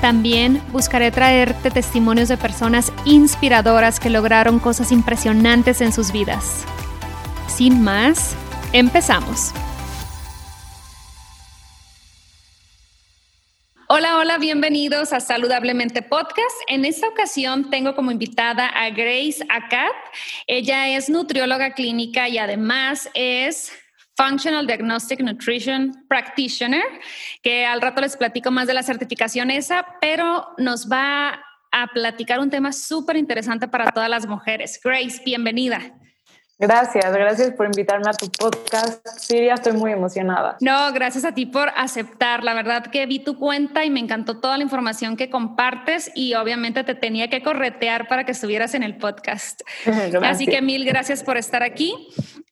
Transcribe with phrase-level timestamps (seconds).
[0.00, 6.64] También buscaré traerte testimonios de personas inspiradoras que lograron cosas impresionantes en sus vidas.
[7.46, 8.34] Sin más,
[8.72, 9.52] empezamos.
[13.86, 16.56] Hola, hola, bienvenidos a Saludablemente Podcast.
[16.66, 19.94] En esta ocasión tengo como invitada a Grace Akat.
[20.46, 23.70] Ella es nutrióloga clínica y además es
[24.16, 26.84] Functional Diagnostic Nutrition Practitioner,
[27.42, 31.40] que al rato les platico más de la certificación esa, pero nos va
[31.72, 34.80] a platicar un tema súper interesante para todas las mujeres.
[34.82, 35.80] Grace, bienvenida.
[36.58, 39.06] Gracias, gracias por invitarme a tu podcast.
[39.18, 40.56] Siria, estoy muy emocionada.
[40.60, 42.44] No, gracias a ti por aceptar.
[42.44, 46.34] La verdad que vi tu cuenta y me encantó toda la información que compartes y
[46.34, 49.62] obviamente te tenía que corretear para que estuvieras en el podcast.
[50.22, 51.94] Así que mil gracias por estar aquí.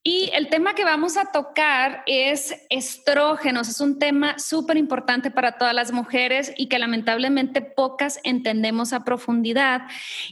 [0.03, 3.69] Y el tema que vamos a tocar es estrógenos.
[3.69, 9.05] Es un tema súper importante para todas las mujeres y que lamentablemente pocas entendemos a
[9.05, 9.83] profundidad.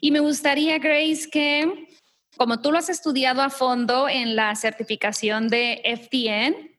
[0.00, 1.86] Y me gustaría, Grace, que
[2.40, 6.70] como tú lo has estudiado a fondo en la certificación de FDN,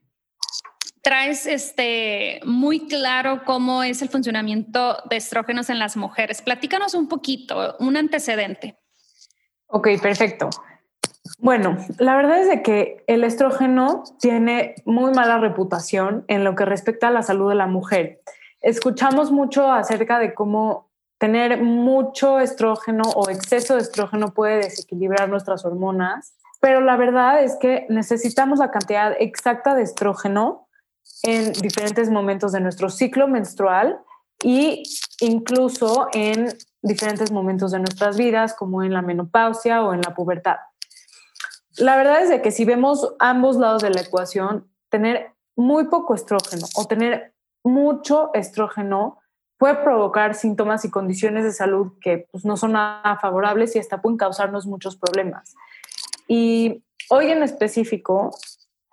[1.04, 6.42] traes este muy claro cómo es el funcionamiento de estrógenos en las mujeres.
[6.42, 8.80] Platícanos un poquito, un antecedente.
[9.68, 10.50] Ok, perfecto.
[11.38, 16.66] Bueno, la verdad es de que el estrógeno tiene muy mala reputación en lo que
[16.66, 18.24] respecta a la salud de la mujer.
[18.62, 20.91] Escuchamos mucho acerca de cómo
[21.22, 27.58] tener mucho estrógeno o exceso de estrógeno puede desequilibrar nuestras hormonas, pero la verdad es
[27.58, 30.68] que necesitamos la cantidad exacta de estrógeno
[31.22, 34.00] en diferentes momentos de nuestro ciclo menstrual
[34.44, 34.82] y
[35.20, 40.56] incluso en diferentes momentos de nuestras vidas, como en la menopausia o en la pubertad.
[41.78, 46.16] La verdad es de que si vemos ambos lados de la ecuación, tener muy poco
[46.16, 49.21] estrógeno o tener mucho estrógeno
[49.62, 54.02] puede provocar síntomas y condiciones de salud que pues, no son nada favorables y hasta
[54.02, 55.54] pueden causarnos muchos problemas.
[56.28, 58.32] Y hoy en específico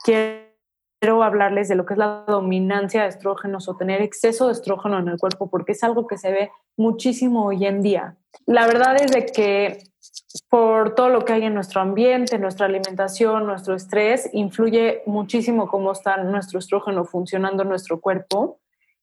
[0.04, 4.98] quiero hablarles de lo que es la dominancia de estrógenos o tener exceso de estrógeno
[4.98, 8.16] en el cuerpo, porque es algo que se ve muchísimo hoy en día.
[8.44, 9.84] La verdad es de que
[10.50, 15.92] por todo lo que hay en nuestro ambiente, nuestra alimentación, nuestro estrés, influye muchísimo cómo
[15.92, 18.60] está nuestro estrógeno funcionando en nuestro cuerpo.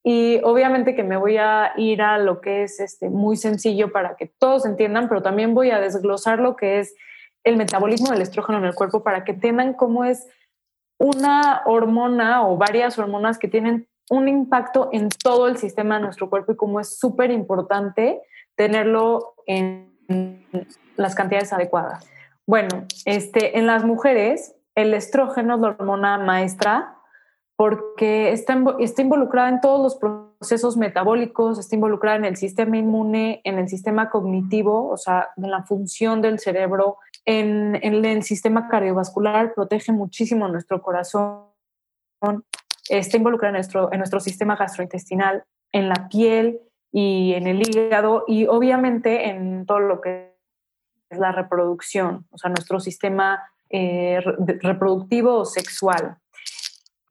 [0.08, 4.16] Y obviamente que me voy a ir a lo que es este, muy sencillo para
[4.16, 6.94] que todos entiendan, pero también voy a desglosar lo que es
[7.44, 10.28] el metabolismo del estrógeno en el cuerpo para que entiendan cómo es
[11.00, 16.30] una hormona o varias hormonas que tienen un impacto en todo el sistema de nuestro
[16.30, 18.22] cuerpo y cómo es súper importante
[18.54, 19.92] tenerlo en
[20.98, 22.08] las cantidades adecuadas.
[22.46, 26.95] Bueno, este, en las mujeres, el estrógeno es la hormona maestra
[27.58, 33.42] porque está, está involucrada en todos los procesos metabólicos, está involucrada en el sistema inmune,
[33.44, 38.68] en el sistema cognitivo, o sea, en la función del cerebro, en, en el sistema
[38.68, 41.46] cardiovascular, protege muchísimo nuestro corazón,
[42.90, 46.60] está involucrada en nuestro, en nuestro sistema gastrointestinal, en la piel
[46.92, 50.36] y en el hígado y obviamente en todo lo que
[51.10, 54.20] es la reproducción, o sea, nuestro sistema eh,
[54.62, 56.18] reproductivo o sexual.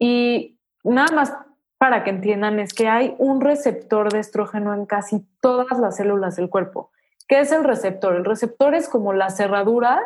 [0.05, 1.33] Y nada más
[1.79, 6.37] para que entiendan es que hay un receptor de estrógeno en casi todas las células
[6.37, 6.91] del cuerpo.
[7.27, 8.15] ¿Qué es el receptor?
[8.15, 10.03] El receptor es como la cerradura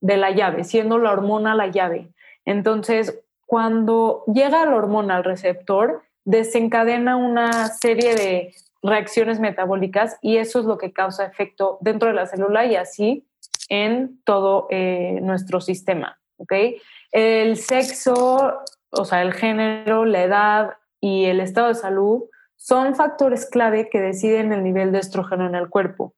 [0.00, 2.08] de la llave, siendo la hormona la llave.
[2.44, 8.52] Entonces, cuando llega la hormona al receptor, desencadena una serie de
[8.82, 13.24] reacciones metabólicas y eso es lo que causa efecto dentro de la célula y así
[13.68, 16.18] en todo eh, nuestro sistema.
[16.36, 16.80] ¿okay?
[17.12, 18.64] El sexo
[18.98, 20.70] o sea, el género, la edad
[21.00, 22.24] y el estado de salud
[22.56, 26.14] son factores clave que deciden el nivel de estrógeno en el cuerpo.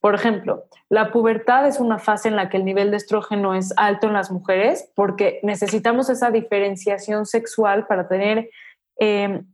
[0.00, 3.74] Por ejemplo, la pubertad es una fase en la que el nivel de estrógeno es
[3.76, 8.50] alto en las mujeres porque necesitamos esa diferenciación sexual para tener
[8.96, 9.46] em,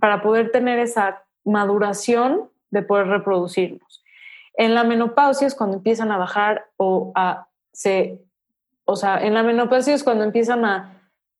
[0.00, 4.04] para poder tener esa maduración de poder reproducirnos.
[4.54, 8.20] En la menopausia es cuando empiezan a bajar o a se,
[8.84, 10.97] o sea, en la menopausia es cuando empiezan a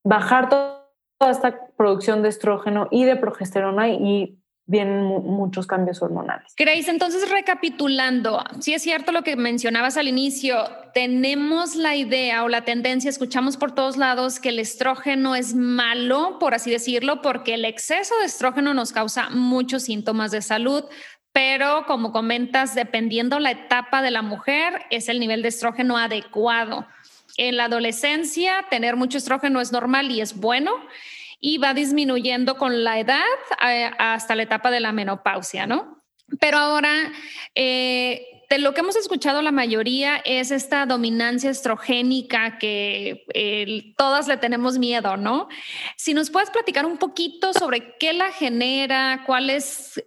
[0.09, 0.89] bajar toda
[1.31, 6.55] esta producción de estrógeno y de progesterona y vienen muchos cambios hormonales.
[6.57, 10.57] Grace, entonces recapitulando, si es cierto lo que mencionabas al inicio,
[10.95, 16.39] tenemos la idea o la tendencia, escuchamos por todos lados que el estrógeno es malo,
[16.39, 20.85] por así decirlo, porque el exceso de estrógeno nos causa muchos síntomas de salud,
[21.33, 26.87] pero como comentas, dependiendo la etapa de la mujer, es el nivel de estrógeno adecuado.
[27.39, 30.73] En la adolescencia, tener mucho estrógeno es normal y es bueno
[31.41, 33.23] y va disminuyendo con la edad
[33.65, 36.03] eh, hasta la etapa de la menopausia, ¿no?
[36.41, 37.13] Pero ahora,
[37.55, 43.25] eh, de lo que hemos escuchado la mayoría es esta dominancia estrogénica que
[43.97, 45.49] todas le tenemos miedo, ¿no?
[45.97, 50.03] Si nos puedes platicar un poquito sobre qué la genera, cuál es,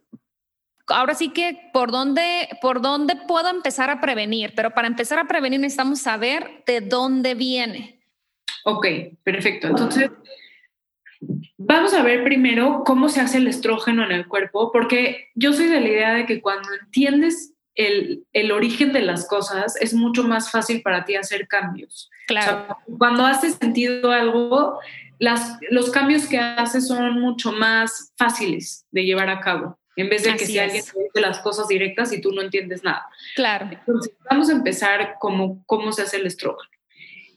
[0.88, 5.28] ahora sí que por dónde, por dónde puedo empezar a prevenir, pero para empezar a
[5.28, 8.02] prevenir necesitamos saber de dónde viene.
[8.64, 8.86] Ok,
[9.24, 9.68] perfecto.
[9.68, 10.12] Entonces,
[11.58, 15.68] Vamos a ver primero cómo se hace el estrógeno en el cuerpo, porque yo soy
[15.68, 20.52] de la idea de que cuando entiendes el, origen de las cosas, es mucho más
[20.52, 22.10] fácil para ti hacer cambios.
[22.28, 22.78] Claro.
[22.98, 24.80] cuando hace sentido algo,
[25.20, 30.24] las, los cambios que haces son mucho más fáciles de llevar a cabo, en vez
[30.24, 33.08] de que si alguien te dice las cosas directas y tú no entiendes nada.
[33.36, 33.70] Claro.
[33.72, 36.70] Entonces, vamos a empezar como cómo se hace el estrógeno.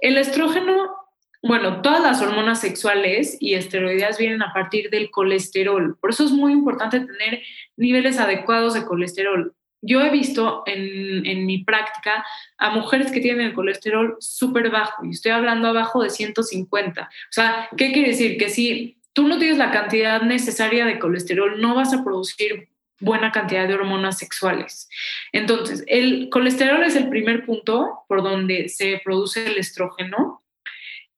[0.00, 1.04] El estrógeno
[1.46, 5.94] bueno, todas las hormonas sexuales y esteroides vienen a partir del colesterol.
[6.00, 7.42] Por eso es muy importante tener
[7.76, 9.54] niveles adecuados de colesterol.
[9.82, 12.24] Yo he visto en, mi práctica
[12.56, 17.02] a mujeres que tienen el colesterol súper bajo, y estoy hablando abajo de 150.
[17.02, 18.38] O sea, ¿qué quiere decir?
[18.38, 22.68] Que si tú no tienes la cantidad necesaria de colesterol, no vas a producir
[23.00, 24.88] buena cantidad de hormonas sexuales.
[25.32, 30.42] Entonces, el colesterol es el primer punto por donde se produce el estrógeno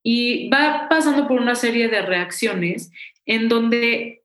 [0.03, 2.93] y va pasando por una serie de reacciones
[3.25, 4.23] en donde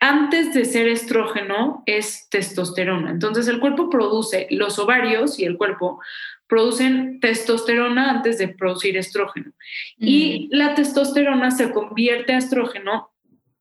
[0.00, 3.10] antes de ser estrógeno es testosterona.
[3.10, 6.00] Entonces el cuerpo produce, los ovarios y el cuerpo
[6.46, 9.52] producen testosterona antes de producir estrógeno.
[9.98, 13.10] Y la testosterona se convierte a estrógeno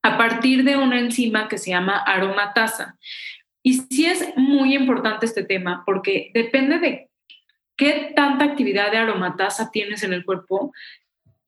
[0.02, 2.98] a partir de una enzima que se llama aromatasa.
[3.62, 7.10] Y sí es muy importante este tema porque depende de
[7.76, 10.72] qué tanta actividad de aromatasa tienes en el cuerpo,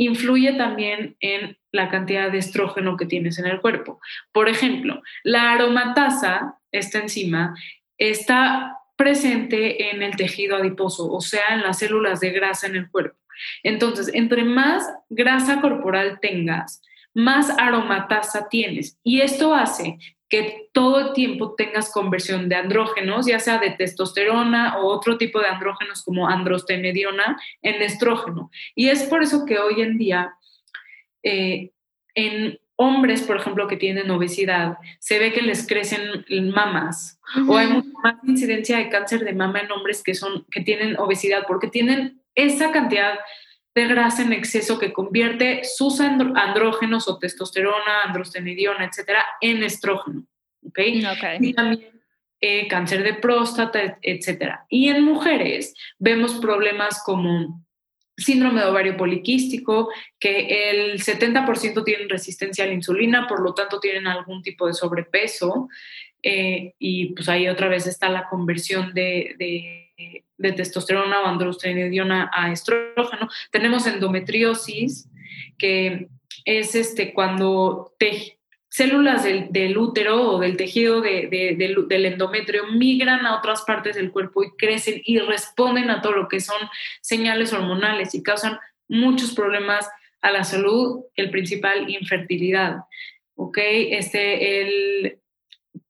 [0.02, 4.00] influye también en la cantidad de estrógeno que tienes en el cuerpo.
[4.32, 7.56] Por ejemplo, la aromatasa, esta enzima,
[8.00, 12.90] está presente en el tejido adiposo, o sea, en las células de grasa en el
[12.90, 13.18] cuerpo.
[13.62, 16.82] Entonces, entre más grasa corporal tengas,
[17.14, 18.98] más aromatasa tienes.
[19.04, 20.00] Y esto hace
[20.32, 25.42] que todo el tiempo tengas conversión de andrógenos, ya sea de testosterona o otro tipo
[25.42, 28.50] de andrógenos como androstenediona, en estrógeno.
[28.74, 30.34] Y es por eso que hoy en día
[31.22, 31.72] eh,
[32.16, 37.68] en hombres, por ejemplo, que tienen obesidad, se ve que les crecen mamas o hay
[37.68, 41.68] mucha más incidencia de cáncer de mama en hombres que, son, que tienen obesidad porque
[41.68, 43.20] tienen esa cantidad
[43.74, 50.26] de grasa en exceso que convierte sus andrógenos o testosterona, androstenediona, etcétera, en estrógeno.
[50.68, 50.80] ¿Ok?
[51.40, 52.02] Y también
[52.42, 54.66] eh, cáncer de próstata, etcétera.
[54.70, 57.64] Y en mujeres vemos problemas como
[58.18, 63.80] síndrome de ovario poliquístico, que el 70% tienen resistencia a la insulina, por lo tanto
[63.80, 65.70] tienen algún tipo de sobrepeso.
[66.22, 69.81] Eh, y pues ahí otra vez está la conversión de de
[70.38, 73.30] testosterona o androstenediona a estrógeno.
[73.52, 75.10] Tenemos endometriosis,
[75.58, 76.08] que
[76.46, 77.94] es este, cuando
[78.70, 84.52] células del, útero o del tejido del, endometrio migran a otras partes del cuerpo y
[84.58, 86.58] crecen y responden a todo lo que son
[87.02, 89.90] señales hormonales y causan muchos problemas
[90.22, 92.78] a la salud, el principal, infertilidad.
[93.36, 93.58] ¿Ok?
[93.60, 95.20] Este, el,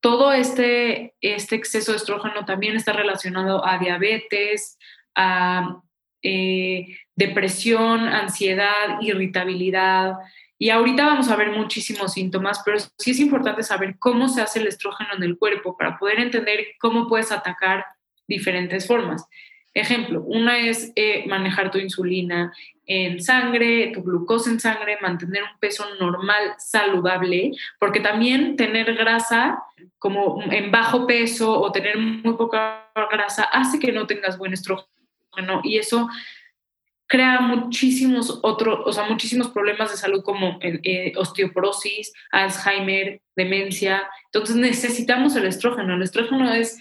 [0.02, 4.78] todo este, este exceso de estrógeno también está relacionado a diabetes,
[5.16, 5.82] a
[6.24, 10.16] eh, depresión, ansiedad, irritabilidad.
[10.58, 14.60] Y ahorita vamos a ver muchísimos síntomas, pero sí es importante saber cómo se hace
[14.60, 17.86] el estrógeno en el cuerpo para poder entender cómo puedes atacar
[18.28, 19.26] diferentes formas.
[19.74, 22.54] Ejemplo, una es eh, manejar tu insulina
[22.86, 29.64] en sangre, tu glucosa en sangre, mantener un peso normal, saludable, porque también tener grasa
[29.98, 34.90] como en bajo peso o tener muy poca grasa hace que no tengas buen estrógeno
[35.64, 36.10] y eso
[37.12, 44.10] crea muchísimos otros, o sea, muchísimos problemas de salud como eh, osteoporosis, Alzheimer, demencia.
[44.26, 45.96] Entonces necesitamos el estrógeno.
[45.96, 46.78] El estrógeno es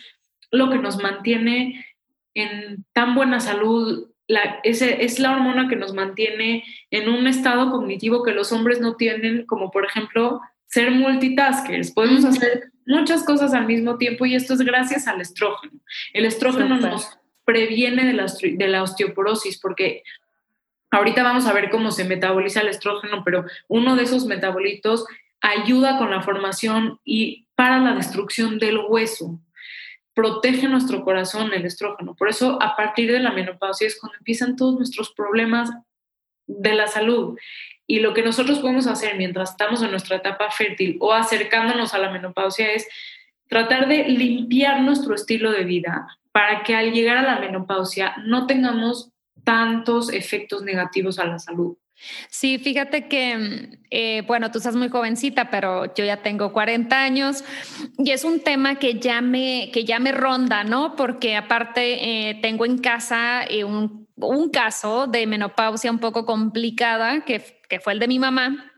[0.52, 1.84] lo que nos mantiene
[2.40, 4.08] en tan buena salud.
[4.26, 8.94] La, es la hormona que nos mantiene en un estado cognitivo que los hombres no
[8.94, 11.90] tienen, como por ejemplo ser multitaskers.
[11.90, 15.72] Podemos hacer muchas cosas al mismo tiempo y esto es gracias al estrógeno.
[16.12, 20.04] El estrógeno nos previene de la, de la osteoporosis porque
[20.90, 25.06] ahorita vamos a ver cómo se metaboliza el estrógeno, pero uno de esos metabolitos
[25.40, 29.40] ayuda con la formación y para la destrucción del hueso.
[30.20, 32.14] Protege nuestro corazón el estrógeno.
[32.14, 35.70] Por eso, a partir de la menopausia es cuando empiezan todos nuestros problemas
[36.46, 37.38] de la salud.
[37.86, 41.98] Y lo que nosotros podemos hacer mientras estamos en nuestra etapa fértil o acercándonos a
[41.98, 42.86] la menopausia es
[43.48, 48.46] tratar de limpiar nuestro estilo de vida para que al llegar a la menopausia no
[48.46, 49.10] tengamos
[49.42, 51.78] tantos efectos negativos a la salud.
[52.30, 57.44] Sí, fíjate que, eh, bueno, tú estás muy jovencita, pero yo ya tengo 40 años
[57.98, 60.96] y es un tema que ya me, que ya me ronda, ¿no?
[60.96, 67.24] Porque aparte eh, tengo en casa eh, un, un, caso de menopausia un poco complicada,
[67.24, 68.72] que, que fue el de mi mamá,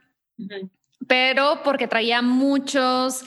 [1.07, 3.25] pero porque traía muchos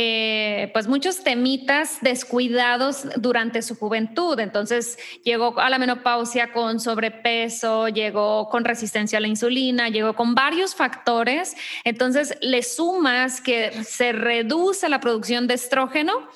[0.00, 4.38] eh, pues muchos temitas descuidados durante su juventud.
[4.38, 10.36] Entonces llegó a la menopausia con sobrepeso, llegó con resistencia a la insulina, llegó con
[10.36, 11.56] varios factores.
[11.82, 16.28] Entonces le sumas que se reduce la producción de estrógeno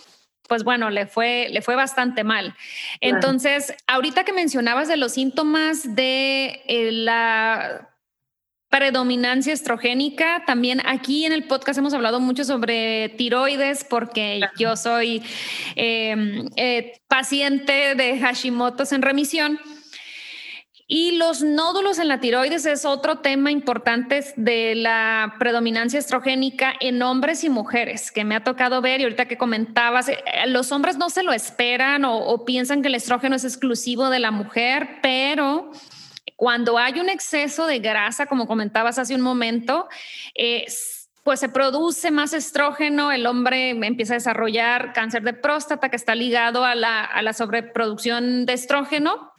[0.48, 2.54] pues bueno, le fue, le fue bastante mal.
[3.00, 7.91] Entonces, ahorita que mencionabas de los síntomas de eh, la
[8.72, 10.44] predominancia estrogénica.
[10.46, 15.22] También aquí en el podcast hemos hablado mucho sobre tiroides porque yo soy
[15.76, 19.60] em, eh, paciente de Hashimoto's en remisión.
[20.88, 27.02] Y los nódulos en la tiroides es otro tema importante de la predominancia estrogénica en
[27.02, 30.96] hombres y mujeres que me ha tocado ver y ahorita que comentabas, eh, los hombres
[30.96, 34.98] no se lo esperan o, o piensan que el estrógeno es exclusivo de la mujer,
[35.02, 35.70] pero
[36.42, 39.88] cuando hay un exceso de grasa, como comentabas hace un momento,
[41.22, 46.16] pues se produce más estrógeno, el hombre empieza a desarrollar cáncer de próstata que está
[46.16, 49.31] ligado a la, a la sobreproducción de estrógeno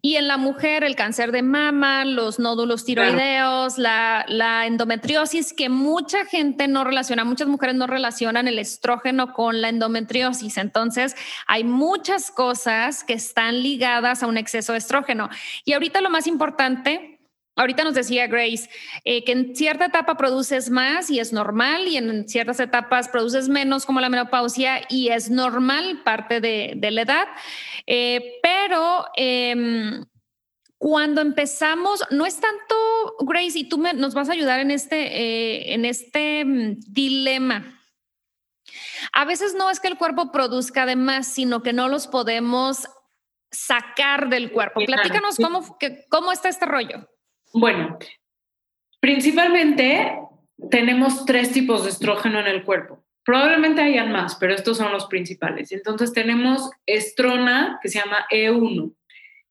[0.00, 5.68] y en la mujer, el cáncer de mama, los nódulos tiroideos, la, la, endometriosis, que
[5.68, 10.56] mucha gente no relaciona, muchas mujeres no relacionan el estrógeno con la endometriosis.
[10.58, 15.28] Entonces, hay muchas cosas que están ligadas a un exceso de estrógeno.
[15.64, 17.11] Y ahorita lo más importante
[17.54, 18.70] Ahorita nos decía Grace
[19.04, 23.48] eh, que en cierta etapa produces más y es normal y en ciertas etapas produces
[23.48, 27.28] menos como la menopausia y es normal parte de, de la edad.
[27.86, 30.04] Eh, pero em,
[30.78, 32.74] cuando empezamos, no es tanto,
[33.20, 37.78] Grace, y tú nos vas a ayudar en este, eh, en este mm, dilema.
[39.12, 42.88] A veces no es que el cuerpo produzca de más, sino que no los podemos
[43.50, 44.80] sacar del cuerpo.
[44.86, 45.76] Platícanos cómo,
[46.08, 47.06] cómo está este rollo.
[47.52, 47.98] Bueno,
[49.00, 50.18] principalmente
[50.70, 53.04] tenemos tres tipos de estrógeno en el cuerpo.
[53.24, 55.70] Probablemente hayan más, pero estos son los principales.
[55.70, 58.94] Entonces tenemos estrona, que se llama E1,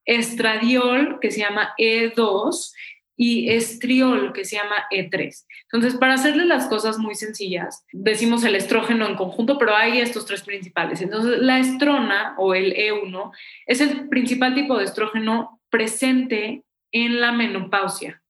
[0.05, 2.73] estradiol, que se llama E2,
[3.21, 5.45] y estriol, que se llama E3.
[5.71, 10.25] Entonces, para hacerle las cosas muy sencillas, decimos el estrógeno en conjunto, pero hay estos
[10.25, 11.01] tres principales.
[11.01, 13.31] Entonces, la estrona o el E1
[13.67, 18.21] es el principal tipo de estrógeno presente en la menopausia,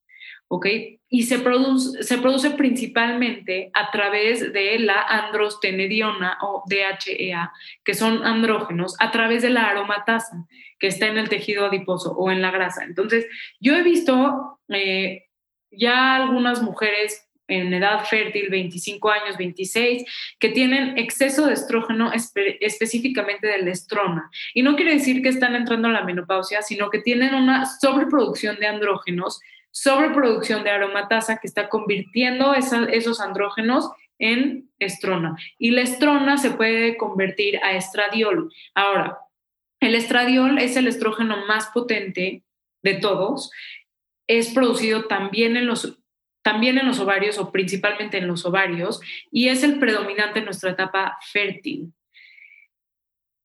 [0.47, 0.67] ¿ok?
[1.09, 7.51] Y se produce, se produce principalmente a través de la androstenediona o DHEA,
[7.83, 10.45] que son andrógenos, a través de la aromatasa,
[10.79, 12.83] que está en el tejido adiposo o en la grasa.
[12.83, 13.27] Entonces,
[13.59, 15.25] yo he visto eh,
[15.71, 20.03] ya algunas mujeres en edad fértil, 25 años, 26,
[20.39, 24.31] que tienen exceso de estrógeno específicamente del estrona.
[24.53, 28.57] Y no quiere decir que están entrando a la menopausia, sino que tienen una sobreproducción
[28.57, 29.39] de andrógenos,
[29.71, 33.89] sobreproducción de aromatasa que está convirtiendo esos andrógenos
[34.19, 35.35] en estrona.
[35.57, 38.53] Y la estrona se puede convertir a estradiol.
[38.75, 39.17] Ahora,
[39.79, 42.43] el estradiol es el estrógeno más potente
[42.83, 43.51] de todos.
[44.27, 45.97] Es producido también en los
[46.41, 48.99] también en los ovarios o principalmente en los ovarios
[49.31, 51.93] y es el predominante en nuestra etapa fértil.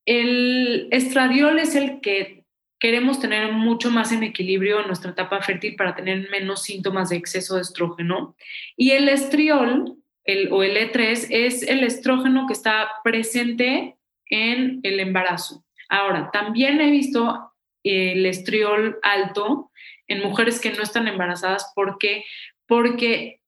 [0.04, 2.44] El estradiol es el que
[2.78, 7.16] queremos tener mucho más en equilibrio en nuestra etapa fértil para tener menos síntomas de
[7.16, 8.36] exceso de estrógeno.
[8.76, 13.96] Y el estriol el, o el E3 es el estrógeno que está presente
[14.28, 15.64] en el embarazo.
[15.88, 17.52] Ahora, también he visto
[17.84, 19.70] el estriol alto
[20.08, 21.72] en mujeres que no están embarazadas.
[21.74, 22.24] ¿Por qué?
[22.66, 23.40] Porque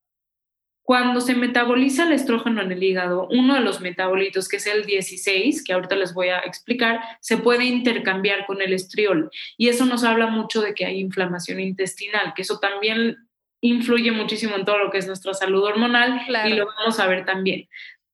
[0.89, 4.85] cuando se metaboliza el estrógeno en el hígado, uno de los metabolitos, que es el
[4.85, 9.29] 16, que ahorita les voy a explicar, se puede intercambiar con el estriol.
[9.55, 13.17] Y eso nos habla mucho de que hay inflamación intestinal, que eso también
[13.61, 17.23] influye muchísimo en todo lo que es nuestra salud hormonal y lo vamos a ver
[17.23, 17.67] también.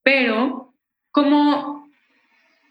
[0.04, 0.74] Pero,
[1.12, 1.88] ¿cómo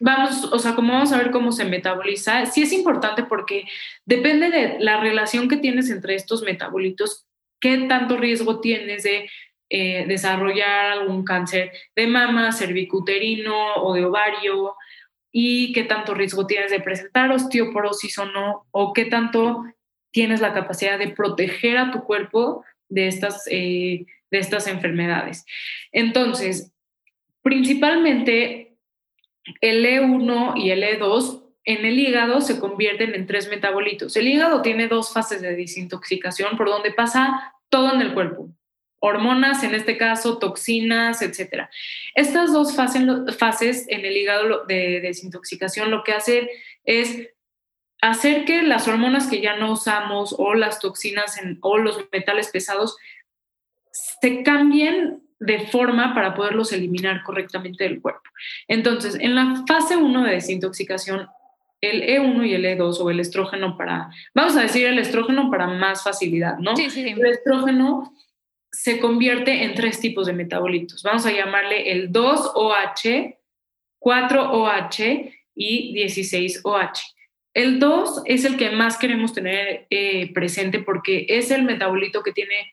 [0.00, 2.44] vamos, o sea, cómo vamos a ver cómo se metaboliza?
[2.44, 3.64] Sí es importante porque
[4.04, 7.26] depende de la relación que tienes entre estos metabolitos,
[7.64, 9.30] qué tanto riesgo tienes de
[9.70, 14.74] eh, desarrollar algún cáncer de mama, cervicuterino o de ovario
[15.32, 19.64] y qué tanto riesgo tienes de presentar osteoporosis o no, o qué tanto
[20.10, 25.46] tienes la capacidad de proteger a tu cuerpo de estas, eh, de estas enfermedades.
[25.90, 26.70] Entonces,
[27.40, 28.76] principalmente
[29.62, 34.14] el E1 y el E2 en el hígado se convierten en tres metabolitos.
[34.18, 38.50] El hígado tiene dos fases de desintoxicación por donde pasa todo en el cuerpo
[39.00, 41.68] hormonas, en este caso toxinas, etc.
[42.14, 46.48] Estas dos fases, en el hígado de desintoxicación lo que hace
[46.84, 47.30] es
[48.00, 52.96] hacer que las hormonas que ya no usamos o las toxinas o los metales pesados
[53.90, 58.30] se cambien de forma para poderlos eliminar correctamente del cuerpo.
[58.68, 61.26] Entonces, en la fase 1 de desintoxicación,
[61.84, 65.66] el E1 y el E2 o el estrógeno para, vamos a decir el estrógeno para
[65.66, 66.76] más facilidad, ¿no?
[66.76, 67.10] Sí, sí, sí.
[67.10, 68.12] El estrógeno
[68.70, 71.02] se convierte en tres tipos de metabolitos.
[71.02, 73.36] Vamos a llamarle el 2OH,
[74.00, 77.02] 4OH y 16OH.
[77.54, 82.32] El 2 es el que más queremos tener eh, presente porque es el metabolito que
[82.32, 82.72] tiene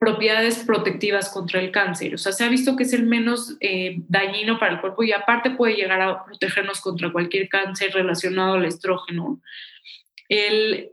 [0.00, 2.14] propiedades protectivas contra el cáncer.
[2.14, 5.12] O sea, se ha visto que es el menos eh, dañino para el cuerpo y
[5.12, 9.42] aparte puede llegar a protegernos contra cualquier cáncer relacionado al estrógeno.
[10.26, 10.92] El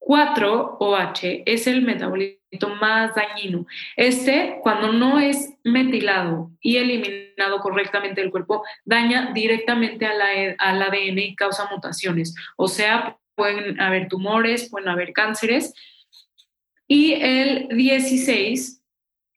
[0.00, 2.40] 4OH es el metabolito
[2.80, 3.66] más dañino.
[3.96, 11.36] Este, cuando no es metilado y eliminado correctamente del cuerpo, daña directamente al ADN y
[11.36, 12.34] causa mutaciones.
[12.56, 15.74] O sea, pueden haber tumores, pueden haber cánceres.
[16.92, 18.82] Y el 16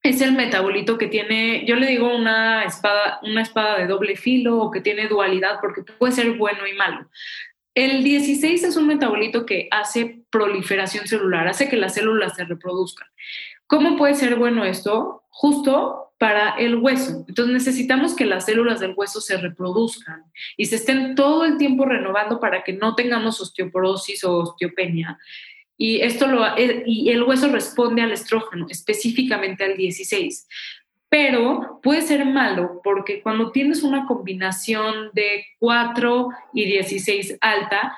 [0.02, 4.58] es el metabolito que tiene, yo le digo una espada, una espada de doble filo
[4.58, 7.08] o que tiene dualidad porque puede ser bueno y malo.
[7.76, 13.08] El 16 es un metabolito que hace proliferación celular, hace que las células se reproduzcan.
[13.68, 15.24] ¿Cómo puede ser bueno esto?
[15.30, 17.24] Justo para el hueso.
[17.28, 20.24] Entonces necesitamos que las células del hueso se reproduzcan
[20.58, 25.20] y se estén todo el tiempo renovando para que no tengamos osteoporosis o osteopenia.
[25.78, 30.48] Y, esto lo, eh, y el hueso responde al estrógeno, específicamente al 16
[31.14, 37.96] pero puede ser malo porque cuando tienes una combinación de 4 y 16 alta,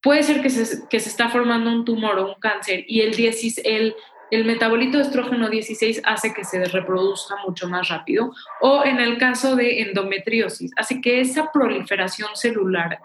[0.00, 3.14] puede ser que se, que se está formando un tumor o un cáncer y el,
[3.14, 3.94] 10, el,
[4.30, 8.32] el metabolito de estrógeno 16 hace que se reproduzca mucho más rápido.
[8.62, 13.00] O en el caso de endometriosis, hace que esa proliferación celular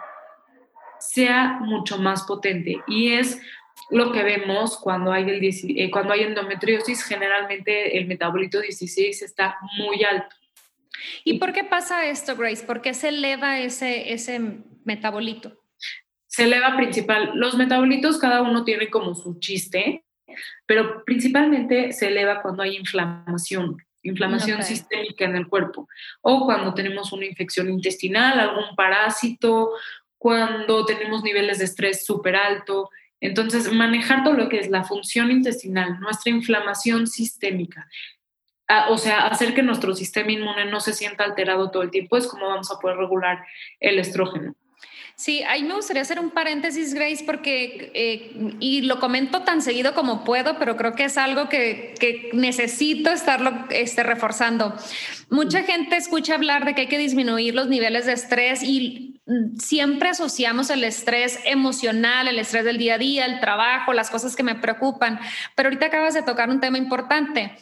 [0.98, 3.42] sea mucho más potente y es
[3.90, 9.58] lo que vemos cuando hay, el, eh, cuando hay endometriosis, generalmente el metabolito 16 está
[9.78, 10.36] muy alto.
[11.24, 12.66] ¿Y por qué pasa esto, Grace?
[12.66, 14.40] ¿Por qué se eleva ese, ese
[14.84, 15.54] metabolito?
[16.28, 17.32] Se eleva principal.
[17.36, 20.04] Los metabolitos cada uno tiene como su chiste,
[20.66, 25.88] pero principalmente se eleva cuando hay inflamación, inflamación sistémica en el cuerpo,
[26.22, 29.72] o cuando tenemos una infección intestinal, algún parásito,
[30.18, 32.90] cuando tenemos niveles de estrés súper alto,
[33.22, 37.88] entonces, manejar todo lo que es la función intestinal, nuestra inflamación sistémica,
[38.90, 42.28] o sea, hacer que nuestro sistema inmune no se sienta alterado todo el tiempo, es
[42.28, 43.46] como vamos a poder regular
[43.80, 44.56] el estrógeno.
[45.18, 49.94] Sí, ahí me gustaría hacer un paréntesis, Grace, porque, eh, y lo comento tan seguido
[49.94, 54.76] como puedo, pero creo que es algo que, que necesito estarlo este, reforzando.
[55.30, 59.22] Mucha gente escucha hablar de que hay que disminuir los niveles de estrés y
[59.58, 64.36] siempre asociamos el estrés emocional, el estrés del día a día, el trabajo, las cosas
[64.36, 65.20] que me preocupan,
[65.56, 67.56] pero ahorita acabas de tocar un tema importante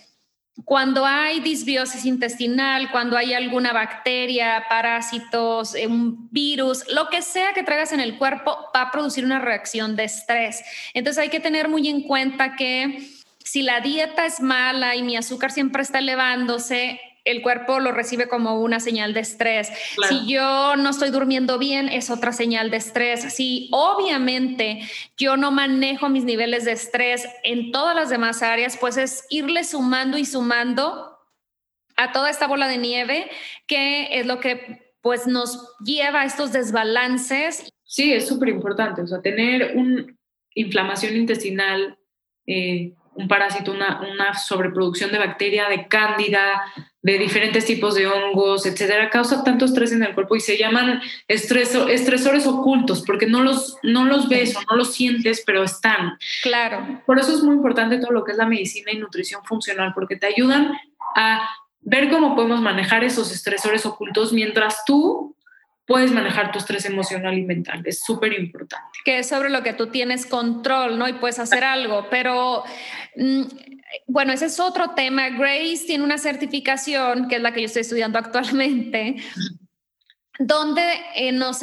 [0.65, 7.53] cuando hay disbiosis intestinal, cuando hay alguna bacteria, parásitos, eh, un virus, lo que sea
[7.53, 10.63] que traigas en el cuerpo, va a producir una reacción de estrés.
[10.93, 13.09] Entonces hay que tener muy en cuenta que
[13.43, 18.27] si la dieta es mala y mi azúcar siempre está elevándose, el cuerpo lo recibe
[18.27, 19.69] como una señal de estrés.
[20.09, 23.33] Si yo no estoy durmiendo bien, es otra señal de estrés.
[23.33, 24.81] Si obviamente
[25.17, 29.63] yo no manejo mis niveles de estrés en todas las demás áreas, pues es irle
[29.63, 31.17] sumando y sumando
[31.95, 33.29] a toda esta bola de nieve,
[33.67, 39.03] que es lo que pues nos lleva a estos desbalances Sí, es súper importante.
[39.03, 40.07] O sea, tener una
[40.55, 41.95] inflamación intestinal,
[42.47, 46.63] eh, un parásito, una, una, sobreproducción de bacteria, de cándida,
[47.03, 51.01] de diferentes tipos de hongos, etcétera, causa tanto estrés en el cuerpo y se llaman
[51.27, 56.17] estresores ocultos porque no los, no los ves o no los sientes, pero están.
[56.41, 57.01] Claro.
[57.05, 60.15] Por eso es muy importante todo lo que es la medicina y nutrición funcional, porque
[60.15, 60.71] te ayudan
[61.17, 61.49] a
[61.81, 65.35] ver cómo podemos manejar esos estresores ocultos mientras tú
[65.85, 67.81] puedes manejar tu estrés emocional y mental.
[67.83, 68.99] Es súper importante.
[69.03, 71.09] Que es sobre lo que tú tienes control, ¿no?
[71.09, 72.63] Y puedes hacer algo, pero...
[73.17, 73.41] Mm,
[74.07, 75.29] bueno, ese es otro tema.
[75.29, 79.17] Grace tiene una certificación, que es la que yo estoy estudiando actualmente,
[80.39, 80.81] donde
[81.13, 81.61] eh, nos,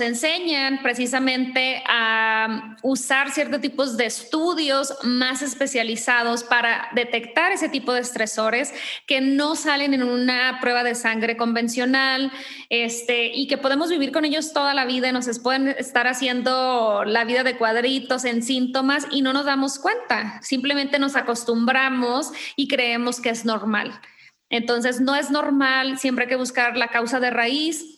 [0.00, 8.00] enseñan precisamente a usar ciertos tipos de estudios más especializados para detectar ese tipo de
[8.00, 8.72] estresores
[9.06, 12.32] que no salen en una prueba de sangre convencional
[12.70, 17.04] este, y que podemos vivir con ellos toda la vida y nos pueden estar haciendo
[17.04, 22.66] la vida de cuadritos en síntomas y no nos damos cuenta, simplemente nos acostumbramos y
[22.66, 24.00] creemos que es normal.
[24.48, 27.95] Entonces, no es normal, siempre hay que buscar la causa de raíz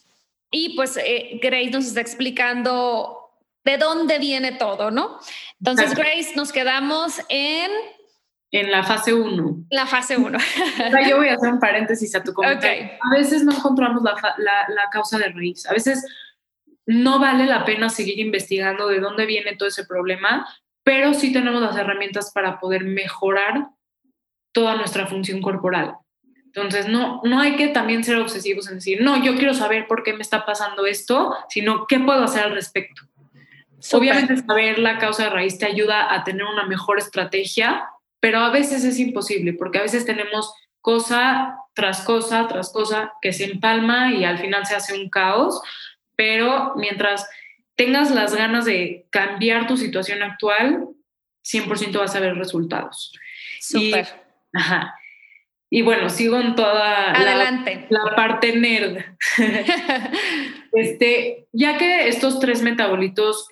[0.50, 3.18] y pues eh, Grace nos está explicando
[3.64, 5.18] de dónde viene todo, ¿no?
[5.58, 7.70] Entonces, Grace, nos quedamos en...
[8.50, 9.66] En la fase 1.
[9.70, 10.38] La fase 1.
[11.08, 12.92] yo voy a hacer un paréntesis a tu comentario.
[13.02, 15.66] A veces no encontramos la, la causa de raíz.
[15.66, 16.02] A veces
[16.86, 20.48] no vale la pena seguir investigando de dónde viene todo ese problema,
[20.82, 23.68] pero sí tenemos las herramientas para poder mejorar
[24.52, 25.96] toda nuestra función corporal.
[26.54, 30.02] Entonces, no, no hay que también ser obsesivos en decir, no, yo quiero saber por
[30.02, 33.02] qué me está pasando esto, sino qué puedo hacer al respecto.
[33.92, 38.50] Obviamente saber la causa de raíz te ayuda a tener una mejor estrategia, pero a
[38.50, 44.12] veces es imposible, porque a veces tenemos cosa tras cosa tras cosa que se empalma
[44.12, 45.60] y al final se hace un caos,
[46.16, 47.28] pero mientras
[47.76, 50.88] tengas las ganas de cambiar tu situación actual,
[51.44, 53.12] 100% vas a ver resultados.
[53.60, 54.08] Súper.
[54.52, 54.97] Ajá.
[55.70, 57.12] Y bueno, sigo en toda
[57.90, 59.04] La, parte nerd.
[60.72, 63.48] este, ya que estos tres metabolitos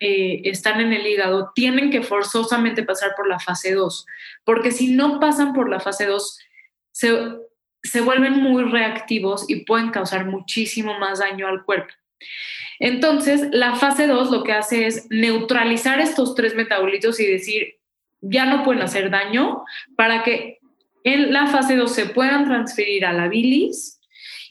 [0.00, 4.06] eh, están en el hígado, tienen que forzosamente pasar por la fase 2,
[4.44, 6.38] porque si no pasan por la fase 2,
[6.92, 7.18] se,
[7.82, 11.92] se vuelven muy reactivos y pueden causar muchísimo más daño al cuerpo.
[12.80, 17.78] Entonces, la fase 2 lo que hace es neutralizar estos tres metabolitos y decir,
[18.20, 19.64] ya no pueden hacer daño
[19.96, 20.57] para que
[21.12, 24.00] en la fase 2 se puedan transferir a la bilis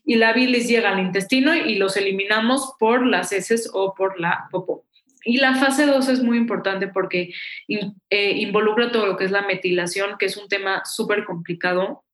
[0.05, 4.47] y la bilis llega al intestino y los eliminamos por las heces o por la
[4.51, 4.85] popó.
[5.23, 7.33] Y la fase 2 es muy importante porque
[7.67, 12.05] eh, involucra todo lo que es la metilación, que es un tema súper complicado,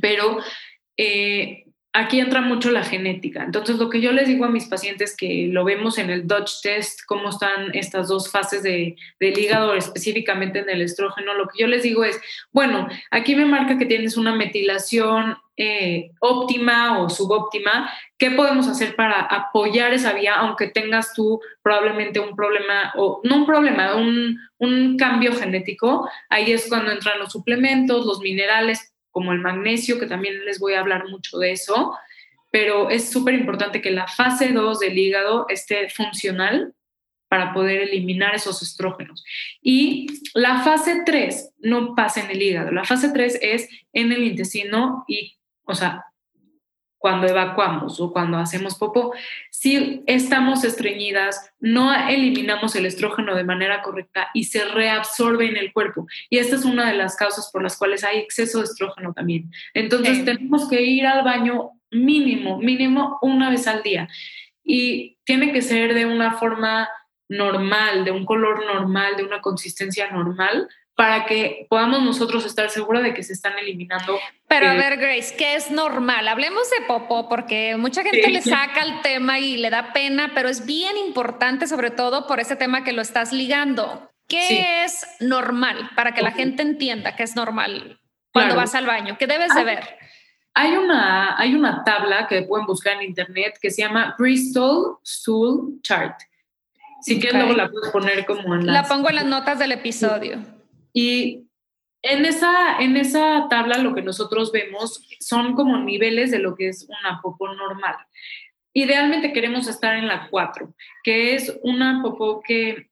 [0.00, 0.40] pero
[0.96, 3.42] eh, aquí entra mucho la genética.
[3.42, 6.62] Entonces, lo que yo les digo a mis pacientes, que lo vemos en el Dutch
[6.62, 11.60] test, cómo están estas dos fases de, del hígado, específicamente en el estrógeno, lo que
[11.60, 12.20] yo les digo es,
[12.52, 18.94] bueno, aquí me marca que tienes una metilación eh, óptima o subóptima, ¿qué podemos hacer
[18.94, 24.96] para apoyar esa vía, aunque tengas tú probablemente un problema, o no un problema, un
[24.96, 26.08] cambio genético?
[26.30, 30.74] Ahí es cuando entran los suplementos, los minerales, como el magnesio, que también les voy
[30.74, 31.96] a hablar mucho de eso,
[32.50, 36.74] pero es súper importante que la fase 2 del hígado esté funcional
[37.28, 39.24] para poder eliminar esos estrógenos.
[39.62, 44.24] Y la fase 3 no pasa en el hígado, la fase 3 es en el
[44.24, 46.04] intestino y, o sea,
[47.00, 49.14] cuando evacuamos o cuando hacemos popó,
[49.50, 55.72] si estamos estreñidas, no eliminamos el estrógeno de manera correcta y se reabsorbe en el
[55.72, 56.06] cuerpo.
[56.28, 59.50] Y esta es una de las causas por las cuales hay exceso de estrógeno también.
[59.72, 64.06] Entonces tenemos que ir al baño mínimo, mínimo una vez al día.
[64.62, 66.86] Y tiene que ser de una forma
[67.30, 70.68] normal, de un color normal, de una consistencia normal,
[71.00, 74.18] para que podamos nosotros estar seguros de que se están eliminando.
[74.46, 76.28] Pero a eh, ver, Grace, ¿qué es normal?
[76.28, 80.50] Hablemos de popó, porque mucha gente le saca el tema y le da pena, pero
[80.50, 84.12] es bien importante, sobre todo por ese tema que lo estás ligando.
[84.28, 85.88] ¿Qué es normal?
[85.96, 87.98] Para que la gente entienda que es normal
[88.30, 89.16] cuando vas al baño.
[89.18, 89.96] ¿Qué debes de ver?
[90.52, 95.80] Hay una, hay una tabla que pueden buscar en internet que se llama Bristol Stool
[95.80, 96.20] Chart.
[97.00, 100.59] Si quieres, luego la puedes poner como en La pongo en las notas del episodio.
[100.92, 101.46] Y
[102.02, 106.68] en esa, en esa tabla lo que nosotros vemos son como niveles de lo que
[106.68, 107.96] es una popó normal.
[108.72, 112.88] Idealmente queremos estar en la 4, que es una popó que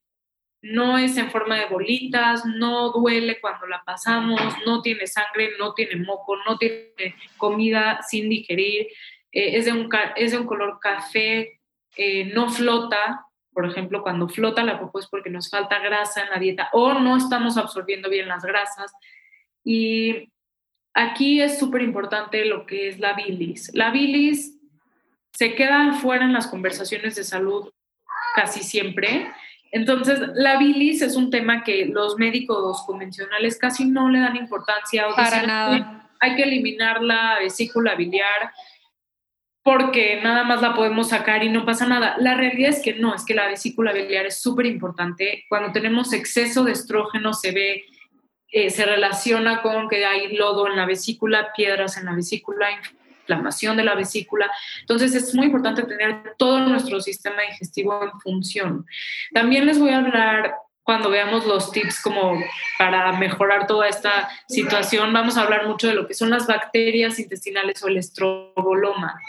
[0.61, 5.73] no es en forma de bolitas, no duele cuando la pasamos, no tiene sangre, no
[5.73, 8.87] tiene moco, no tiene comida sin digerir,
[9.31, 11.59] eh, es, de un, es de un color café
[11.95, 16.29] eh, no flota, por ejemplo, cuando flota la popó es porque nos falta grasa en
[16.29, 18.91] la dieta o no estamos absorbiendo bien las grasas.
[19.63, 20.31] Y
[20.93, 23.71] aquí es súper importante lo que es la bilis.
[23.73, 24.57] La bilis
[25.33, 27.69] se queda fuera en las conversaciones de salud
[28.35, 29.31] casi siempre.
[29.71, 35.07] Entonces, la bilis es un tema que los médicos convencionales casi no le dan importancia.
[35.07, 36.09] O Para nada.
[36.19, 38.51] Hay que eliminar la vesícula biliar
[39.69, 42.15] porque nada más la podemos sacar y no pasa nada.
[42.17, 45.45] La realidad es que no, es que la vesícula biliar es súper importante.
[45.47, 47.85] Cuando tenemos exceso de estrógeno se ve,
[48.51, 53.77] eh, se relaciona con que hay lodo en la vesícula, piedras en la vesícula, inflamación
[53.77, 54.49] de la vesícula.
[54.79, 58.87] Entonces es muy importante tener todo nuestro sistema digestivo en función.
[59.35, 60.55] También les voy a hablar
[60.89, 62.41] cuando veamos los tips como
[62.79, 67.19] para mejorar toda esta situación, vamos a hablar mucho de lo que son las bacterias
[67.19, 69.21] intestinales o el estroboloma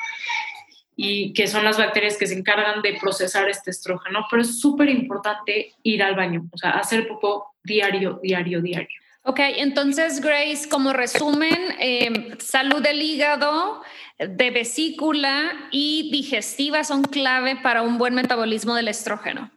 [0.96, 4.88] y que son las bacterias que se encargan de procesar este estrógeno, pero es súper
[4.88, 8.98] importante ir al baño, o sea, hacer popó diario, diario, diario.
[9.24, 13.82] Ok, entonces Grace, como resumen, em, salud del hígado,
[14.18, 19.50] de vesícula y digestiva son clave para un buen metabolismo del estrógeno.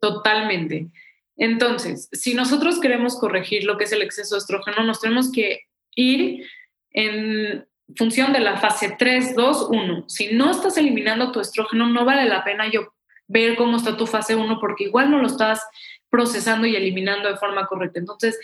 [0.00, 0.90] Totalmente.
[1.36, 5.60] Entonces, si nosotros queremos corregir lo que es el exceso de estrógeno, nos tenemos que
[5.96, 6.46] ir
[6.90, 7.66] en
[7.96, 10.04] función de la fase 3, 2, 1.
[10.08, 12.94] Si no estás eliminando tu estrógeno, no vale la pena yo
[13.26, 15.66] ver cómo está tu fase 1 porque igual no lo estás
[16.08, 17.98] procesando y eliminando de forma correcta.
[17.98, 18.38] Entonces,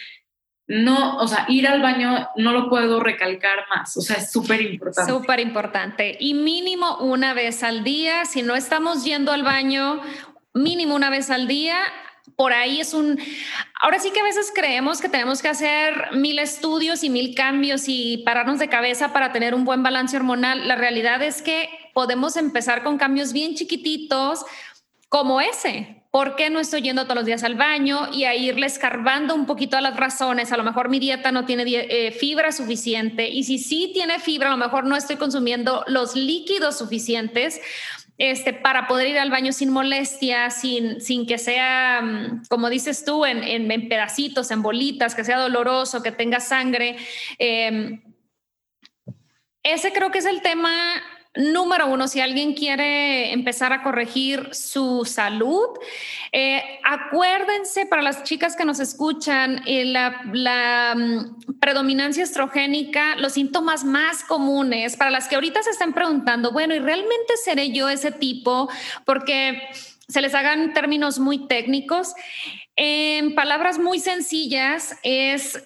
[0.66, 4.62] no, o sea, ir al baño no lo puedo recalcar más, o sea, es súper
[4.62, 5.10] importante.
[5.10, 6.16] Súper importante.
[6.20, 10.00] Y mínimo una vez al día, si no estamos yendo al baño,
[10.54, 11.76] mínimo una vez al día,
[12.40, 13.20] por ahí es un...
[13.82, 17.82] Ahora sí que a veces creemos que tenemos que hacer mil estudios y mil cambios
[17.86, 20.66] y pararnos de cabeza para tener un buen balance hormonal.
[20.66, 24.46] La realidad es que podemos empezar con cambios bien chiquititos
[25.10, 28.12] como ese, ¿Por qué no estoy yendo todos los días al baño?
[28.12, 30.50] Y a irle escarbando un poquito a las razones.
[30.50, 33.28] A lo mejor mi dieta no tiene eh, fibra suficiente.
[33.28, 37.60] Y si sí tiene fibra, a lo mejor no estoy consumiendo los líquidos suficientes
[38.20, 43.02] este, para poder ir al baño sin molestia, sin, sin que sea, mm, como dices
[43.02, 46.98] tú, en, en, pedacitos, en bolitas, que sea doloroso, que tenga sangre.
[47.38, 48.02] Em,
[49.62, 50.70] ese creo que es el tema
[51.36, 55.68] Número uno, si alguien quiere empezar a corregir su salud,
[56.32, 63.84] eh, acuérdense para las chicas que nos escuchan, eh, la, mm, predominancia estrogénica, los síntomas
[63.84, 68.10] más comunes, para las que ahorita se están preguntando, bueno, ¿y realmente seré yo ese
[68.10, 68.68] tipo?
[69.04, 69.62] Porque
[70.08, 72.12] se les hagan términos muy técnicos.
[72.74, 75.62] En palabras muy sencillas, es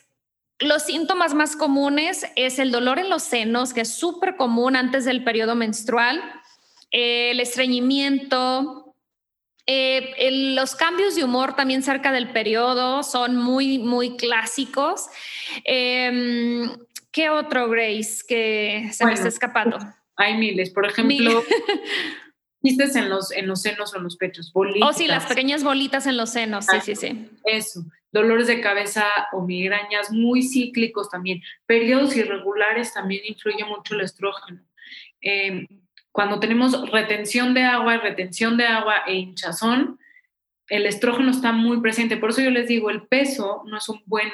[0.61, 5.05] los síntomas más comunes es el dolor en los senos, que es súper común antes
[5.05, 6.23] del periodo menstrual,
[6.91, 8.95] el estreñimiento,
[9.67, 15.07] eh, los cambios de humor también cerca del periodo son muy, muy clásicos.
[15.65, 16.71] Em,
[17.11, 19.79] ¿Qué otro, Grace, que se me está escapando?
[20.17, 20.71] Hay miles.
[20.71, 21.43] Por ejemplo,
[22.65, 24.89] quistes en los, en los senos o en los pechos, bolitas.
[24.89, 27.29] Oh, sí, las pequeñas bolitas en los senos, sí, sí, sí.
[27.45, 31.43] Eso dolores de cabeza o migrañas muy cíclicos también.
[31.67, 34.61] Periodos irregulares también influye mucho el estrógeno.
[35.21, 35.67] Em,
[36.13, 39.99] cuando tenemos retención de agua, retención de agua e hinchazón,
[40.69, 42.17] el estrógeno está muy presente.
[42.17, 44.29] Por eso yo les digo, el peso no es un buen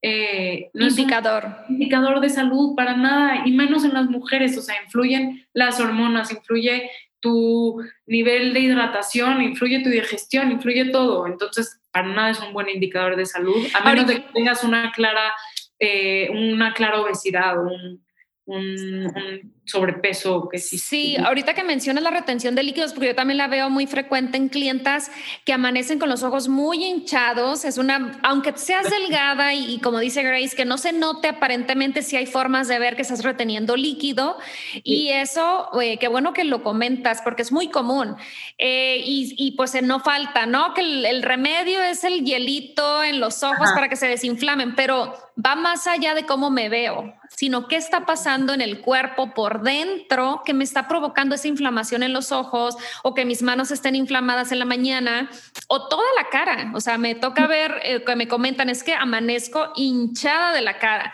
[0.00, 1.56] eh, indicador.
[1.68, 4.56] indicador de salud para nada, y menos en las mujeres.
[4.56, 11.26] O sea, influyen las hormonas, influye tu nivel de hidratación, influye tu digestión, influye todo.
[11.26, 14.92] Entonces, para nada es un buen indicador de salud, a menos de que tengas una
[14.92, 15.34] clara,
[15.78, 18.04] eh, una clara obesidad, un,
[18.46, 20.78] un, sobrepeso que sí.
[20.78, 24.36] Sí, ahorita que mencionas la retención de líquidos, porque yo también la veo muy frecuente
[24.36, 25.10] en clientas
[25.44, 30.22] que amanecen con los ojos muy hinchados, es una, aunque seas delgada y, como dice
[30.22, 34.38] Grace, que no se note aparentemente si hay formas de ver que estás reteniendo líquido
[34.82, 38.16] y eso, eh, qué bueno que lo comentas porque es muy común
[38.58, 40.74] eh, y, pues no falta, ¿no?
[40.74, 45.54] Que el, remedio es el hielito en los ojos para que se desinflamen, pero va
[45.54, 50.42] más allá de cómo me veo sino qué está pasando en el cuerpo por dentro
[50.44, 54.52] que me está provocando esa inflamación en los ojos o que mis manos estén inflamadas
[54.52, 55.30] en la mañana
[55.68, 56.72] o toda la cara.
[56.74, 60.78] O sea, me toca ver eh, que me comentan es que amanezco hinchada de la
[60.78, 61.12] cara.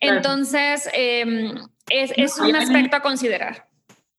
[0.00, 1.54] Entonces, em,
[1.88, 3.66] es, un aspecto a considerar.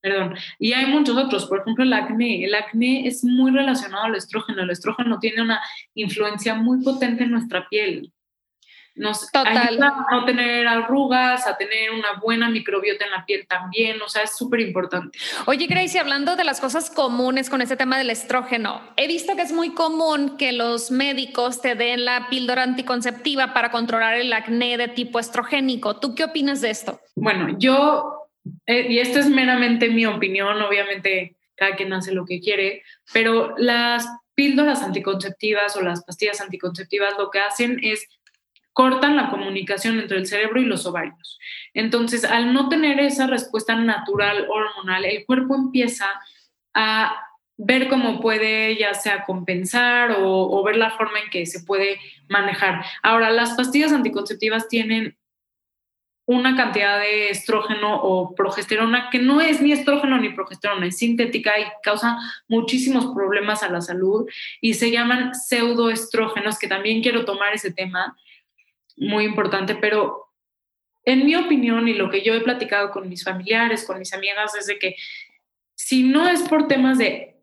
[0.01, 0.35] Perdón.
[0.59, 2.45] Y hay muchos otros, por ejemplo, el acné.
[2.45, 4.63] El acné es muy relacionado al estrógeno.
[4.63, 5.61] El estrógeno tiene una
[5.95, 8.11] influencia muy potente en nuestra piel.
[8.97, 14.01] Nos ayuda a no tener arrugas, a tener una buena microbiota en la piel también,
[14.01, 15.17] o sea, es súper importante.
[15.45, 19.43] Oye, Gracie, hablando de las cosas comunes con este tema del estrógeno, he visto que
[19.43, 24.77] es muy común que los médicos te den la píldora anticonceptiva para controlar el acné
[24.77, 25.99] de tipo estrogénico.
[25.99, 26.99] ¿Tú qué opinas de esto?
[27.15, 28.29] Bueno, yo,
[28.65, 33.55] eh, y esta es meramente mi opinión, obviamente cada quien hace lo que quiere, pero
[33.57, 38.07] las píldoras anticonceptivas o las pastillas anticonceptivas lo que hacen es
[38.77, 41.39] cortan la comunicación entre el cerebro y los ovarios.
[41.73, 46.05] Entonces, al no tener esa respuesta natural hormonal, el cuerpo empieza
[46.75, 47.25] a
[47.57, 52.85] ver cómo puede ya sea compensar o, ver la forma en que se puede manejar.
[53.01, 55.17] Ahora, las pastillas anticonceptivas tienen
[56.27, 61.59] una cantidad de estrógeno o progesterona que no es ni estrógeno ni progesterona, es sintética
[61.59, 64.29] y causa muchísimos problemas a la salud
[64.61, 68.15] y se llaman pseudoestrógenos, que también quiero tomar ese tema
[68.97, 70.27] muy importante, pero
[71.05, 74.55] en mi opinión y lo que yo he platicado con mis familiares, con mis amigas,
[74.55, 74.95] es de que
[75.75, 77.37] si no es por temas de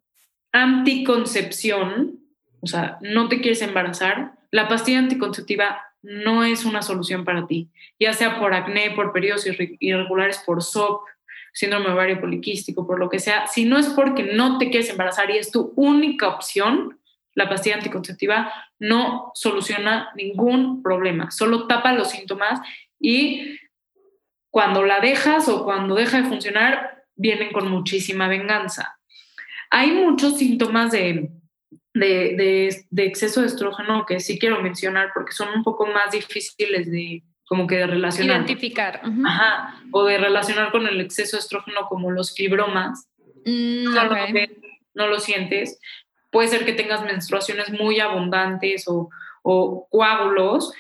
[0.53, 2.21] anticoncepción,
[2.61, 7.71] o sea, no te quieres embarazar, la pastilla anticonceptiva no es una solución para ti,
[7.99, 9.47] ya sea por acné, por periodos
[9.81, 11.03] irregulares, por SOP,
[11.55, 15.31] síndrome ovario poliquístico, por lo que sea, si no es porque no te quieres embarazar
[15.31, 16.99] y es tu única opción,
[17.35, 22.61] la pastilla anticonceptiva no soluciona ningún problema, solo tapa los síntomas
[23.01, 23.59] y
[24.51, 28.99] cuando la dejas o cuando deja de funcionar, vienen con muchísima venganza.
[29.69, 31.29] Hay muchos síntomas de,
[31.93, 37.25] de, exceso de estrógeno que sí quiero mencionar porque son un poco más difíciles de
[37.47, 38.37] como que de relacionar.
[38.37, 39.03] Identificar.
[39.25, 43.09] Ajá, o de relacionar con el exceso de estrógeno como los fibromas.
[43.45, 44.17] Mm, no, lo
[44.95, 45.81] no lo sientes,
[46.35, 49.09] Puede ser que tengas menstruaciones muy abundantes o,
[49.89, 50.73] coágulos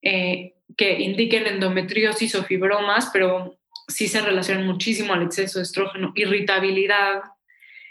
[0.00, 6.12] eh, que indiquen endometriosis o fibromas, pero sí se relacionan muchísimo al exceso de estrógeno,
[6.14, 7.20] irritabilidad,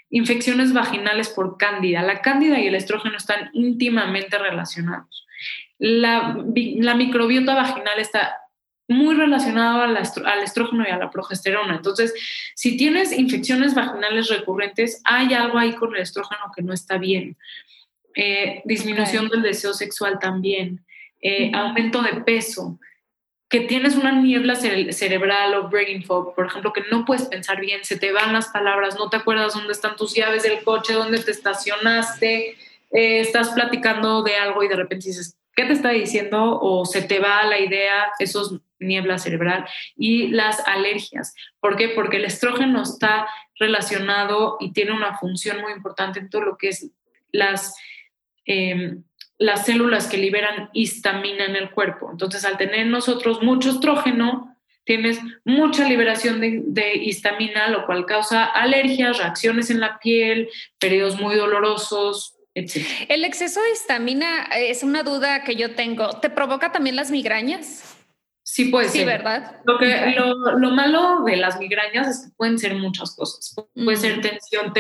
[0.10, 2.02] infecciones vaginales por cándida.
[2.02, 5.28] La cándida y el estrógeno están íntimamente relacionados.
[5.78, 8.38] La, la microbiota vaginal está
[8.88, 9.98] muy relacionado al,
[10.43, 11.76] estrógeno y a la progesterona.
[11.76, 12.13] Entonces,
[12.56, 17.38] si tienes infecciones vaginales recurrentes, hay algo ahí con el estrógeno que no está bien.
[18.15, 20.86] Eh, disminución del deseo sexual también,
[21.22, 22.80] eh, aumento de peso,
[23.50, 27.84] que tienes una niebla cerebral o brain fog, por ejemplo, que no puedes pensar bien,
[27.84, 31.19] se te van las palabras, no te acuerdas dónde están tus llaves del coche, dónde
[31.19, 32.58] te estacionaste,
[32.91, 36.60] eh, estás platicando de algo y de repente dices, ¿qué te está diciendo?
[36.60, 39.65] O se te va la idea, esos niebla cerebral
[39.96, 41.34] y las alergias.
[41.60, 41.89] ¿Por qué?
[41.89, 43.28] Porque el estrógeno está
[43.60, 46.91] relacionado y tiene una función muy importante en todo lo que es
[47.32, 47.76] las,
[48.46, 49.04] em,
[49.38, 52.10] las células que liberan histamina en el cuerpo.
[52.12, 58.43] Entonces, al tener nosotros mucho estrógeno, tienes mucha liberación de, de, histamina, lo cual causa
[58.46, 62.86] alergias, reacciones en la piel, periodos muy dolorosos, etc.
[63.10, 66.19] El exceso de histamina es una duda que yo tengo.
[66.19, 67.92] ¿Te provoca también las migrañas?
[68.43, 69.62] Sí, puede sí, ¿verdad?
[69.63, 73.56] Lo, que, lo, malo de las migrañas es que pueden ser muchas cosas.
[73.73, 74.73] Puede ser tensión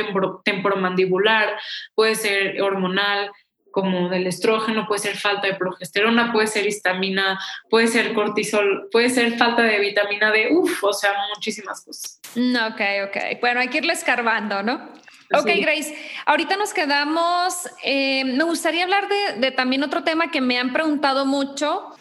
[0.43, 1.57] temporomandibular,
[1.95, 3.31] puede ser hormonal,
[3.73, 9.09] como del estrógeno, puede ser falta de progesterona, puede ser histamina, puede ser cortisol, puede
[9.09, 12.19] ser falta de vitamina D, uff, o sea, muchísimas cosas.
[12.35, 13.39] Mm, ok, ok.
[13.41, 14.91] Bueno, hay que irle escarbando, ¿no?
[15.35, 15.97] Ok, Grace,
[16.27, 17.67] ahorita nos quedamos.
[17.83, 21.95] Eh, me gustaría hablar de, de, también otro tema que me han preguntado mucho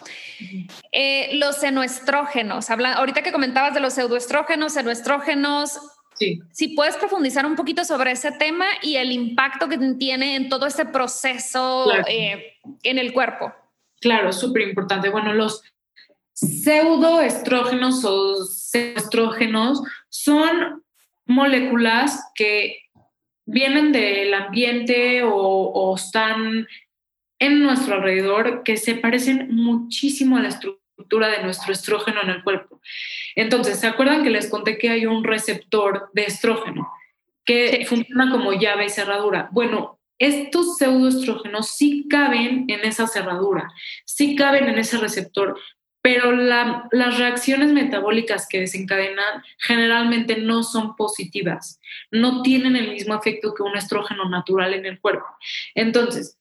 [0.93, 5.79] eh, los senoestrógenos, habla, ahorita que comentabas de los pseudoestrógenos, senoestrógenos,
[6.15, 6.41] sí.
[6.53, 10.67] si puedes profundizar un poquito sobre ese tema y el impacto que tiene en todo
[10.67, 13.53] este proceso eh, en el cuerpo.
[14.01, 15.09] Claro, súper importante.
[15.11, 15.63] Bueno, los
[16.33, 18.37] pseudoestrógenos o
[18.73, 20.83] estrógenos son
[21.27, 22.79] moléculas que
[23.45, 26.67] vienen del ambiente o, o están
[27.43, 32.45] en nuestro alrededor que se parecen muchísimo a la estructura de nuestro estrógeno en el
[32.45, 32.81] cuerpo.
[33.35, 36.89] Entonces, ¿se acuerdan que les conté que hay un receptor de estrógeno
[37.45, 39.49] que funciona como llave y cerradura?
[39.51, 43.73] Bueno, estos pseudoestrógenos sí caben en esa cerradura,
[44.05, 45.59] sí caben en ese receptor,
[46.01, 51.81] pero las reacciones metabólicas que desencadenan generalmente no son positivas,
[52.13, 55.27] no tienen el mismo efecto que un estrógeno natural en el cuerpo.
[55.75, 56.39] Entonces,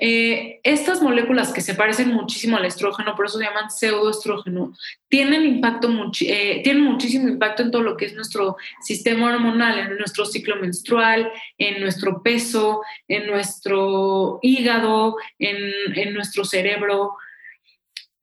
[0.00, 4.72] eh, estas moléculas que se parecen muchísimo al estrógeno, por eso se llaman pseudoestrógeno,
[5.08, 5.90] tienen, impacto
[6.22, 10.56] eh, tienen muchísimo impacto en todo lo que es nuestro sistema hormonal, en nuestro ciclo
[10.56, 15.58] menstrual, en nuestro peso, en nuestro hígado, en,
[15.94, 17.12] en nuestro cerebro.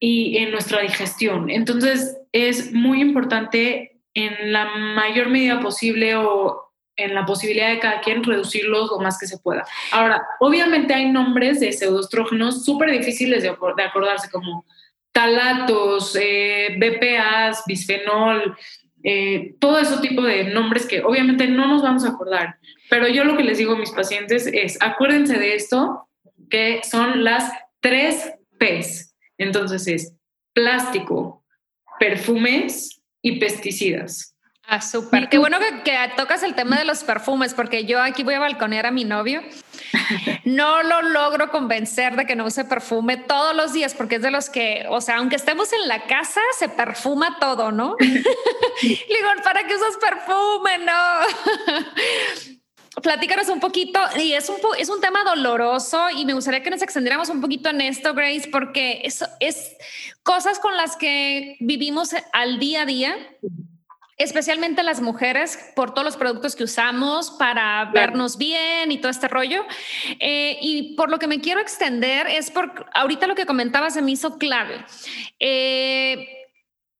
[0.00, 1.50] y en nuestra digestión.
[1.50, 6.67] Entonces, es muy importante en la mayor medida posible o
[6.98, 9.64] en la posibilidad de cada quien reducirlos lo más que se pueda.
[9.92, 14.66] Ahora, obviamente hay nombres de pseudoestrógenos súper difíciles de, acordarse, como
[15.12, 18.56] talatos, eh, BPAs, bisfenol,
[19.04, 22.56] eh, todo ese tipo de nombres que obviamente no nos vamos a acordar.
[22.90, 26.08] Pero yo lo que les digo a mis pacientes es, acuérdense de esto,
[26.50, 29.14] que son las tres Ps.
[29.38, 30.14] Entonces es
[30.52, 31.44] plástico,
[32.00, 34.34] perfumes y pesticidas.
[34.70, 35.30] Ah, súper.
[35.30, 38.84] Qué bueno que, tocas el tema de los perfumes, porque yo aquí voy a balconear
[38.84, 39.42] a mi novio.
[40.44, 44.30] No lo logro convencer de que no use perfume todos los días, porque es de
[44.30, 47.96] los que, o sea, aunque estemos en la casa, se perfuma todo, ¿no?
[48.00, 50.78] Le digo, ¿para qué usas perfume?
[50.78, 51.02] No.
[53.02, 56.82] Platícanos un poquito, y es un, es un tema doloroso y me gustaría que nos
[56.82, 59.76] extendiéramos un poquito en esto, Grace, porque eso es
[60.22, 63.16] cosas con las que vivimos al día a día
[64.18, 69.28] especialmente las mujeres, por todos los productos que usamos para vernos bien y todo este
[69.28, 69.64] rollo.
[70.18, 74.02] Eh, y por lo que me quiero extender es por, ahorita lo que comentabas se
[74.02, 74.84] me hizo clave.
[75.38, 76.26] Eh,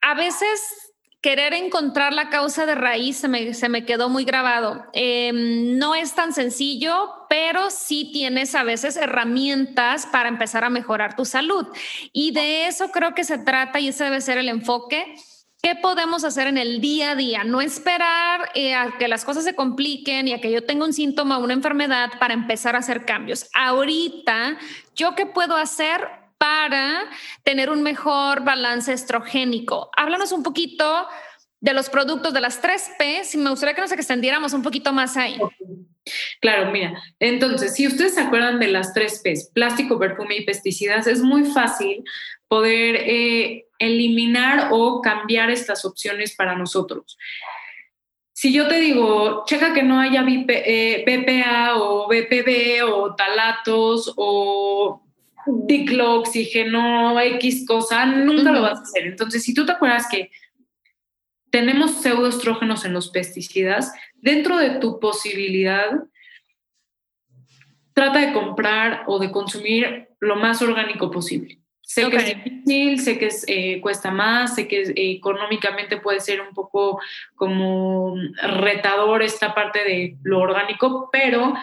[0.01, 0.89] a veces
[1.21, 4.85] querer encontrar la causa de raíz se me, se me quedó muy grabado.
[4.93, 11.16] Em, no es tan sencillo, pero sí tienes a veces herramientas para empezar a mejorar
[11.16, 11.66] tu salud.
[12.12, 15.16] Y de eso creo que se trata y ese debe ser el enfoque
[15.61, 17.43] ¿Qué podemos hacer en el día a día?
[17.43, 20.93] No esperar eh, a que las cosas se compliquen y a que yo tenga un
[20.93, 23.49] síntoma una enfermedad para empezar a hacer cambios.
[23.55, 24.57] Ahorita,
[24.95, 27.11] ¿yo qué puedo hacer para
[27.43, 29.91] tener un mejor balance estrogénico?
[29.97, 31.09] Háblanos un poquito
[31.61, 35.17] de los productos de las 3P, si me gustaría que nos extendiéramos un poquito más
[35.17, 35.41] ahí.
[36.41, 41.21] Claro, mira, entonces, si ustedes se acuerdan de las 3P, plástico, perfume y pesticidas, es
[41.21, 42.05] muy fácil
[42.47, 47.16] poder eh, eliminar o cambiar estas opciones para nosotros.
[48.33, 55.03] Si yo te digo, checa que no haya BPA eh, o BPB o talatos o
[55.47, 59.07] diclooxígeno, X cosa, nunca lo vas a hacer.
[59.07, 60.31] Entonces, si tú te acuerdas que
[61.51, 66.05] tenemos pseudoestrógenos en los pesticidas, dentro de tu posibilidad,
[67.93, 71.58] trata de comprar o de consumir lo más orgánico posible.
[71.89, 76.43] Sé que es difícil, sé que eh, cuesta más, sé que eh, económicamente puede ser
[76.43, 77.01] un poco
[77.34, 81.55] como retador esta parte de lo orgánico, pero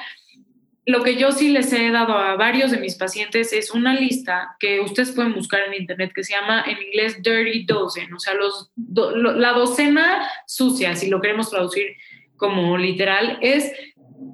[0.88, 4.55] lo que yo sí les he dado a varios de mis pacientes es una lista
[4.59, 8.34] que ustedes pueden buscar en internet que se llama en inglés Dirty Dozen, o sea,
[8.34, 11.97] los, la docena sucia, si lo queremos traducir
[12.36, 13.71] como literal, es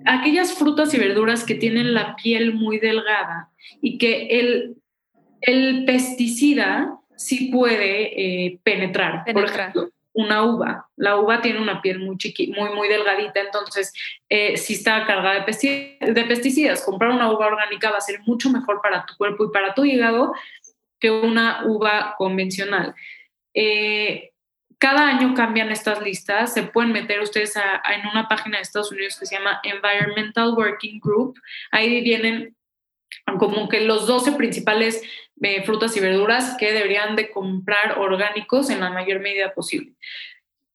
[0.06, 3.50] aquellas frutas y verduras que tienen la piel muy delgada
[3.82, 4.81] y que el
[5.42, 9.24] el pesticida sí puede eh, penetrar.
[9.32, 10.90] Por ejemplo, una uva.
[10.96, 13.94] La uva tiene una piel muy chiqui, muy, muy delgadita, entonces
[14.30, 18.82] eh, si está cargada de, pesticidas, comprar una uva orgánica va a ser mucho mejor
[18.82, 20.34] para tu cuerpo y para tu hígado
[21.00, 22.94] que una uva convencional.
[23.54, 24.32] Eh,
[24.78, 29.18] cada año cambian estas listas, se pueden meter ustedes en una página de Estados Unidos
[29.20, 31.36] que se llama Environmental Working Group,
[31.72, 32.56] ahí vienen
[33.38, 35.02] como que los 12 principales
[35.42, 39.94] eh, frutas y verduras que deberían de comprar orgánicos en la mayor medida posible.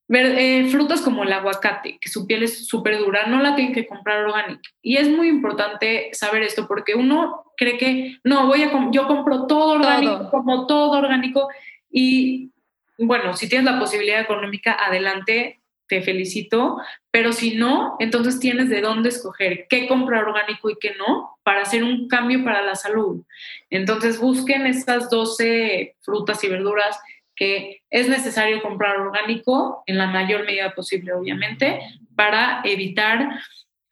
[0.08, 3.86] Eh, frutas como el aguacate, que su piel es súper dura, no la tienen que
[3.86, 4.70] comprar orgánica.
[4.80, 9.46] Y es muy importante saber esto porque uno cree que, no, voy a yo compro
[9.46, 11.48] todo orgánico, como todo orgánico.
[11.90, 12.52] Y
[12.98, 16.78] bueno, si tienes la posibilidad económica, adelante, te felicito,
[17.10, 21.62] pero si no, entonces tienes de dónde escoger qué comprar orgánico y qué no para
[21.62, 23.22] hacer un cambio para la salud.
[23.70, 26.98] Entonces busquen estas 12 frutas y verduras
[27.36, 31.80] que es necesario comprar orgánico en la mayor medida posible, obviamente,
[32.16, 33.28] para evitar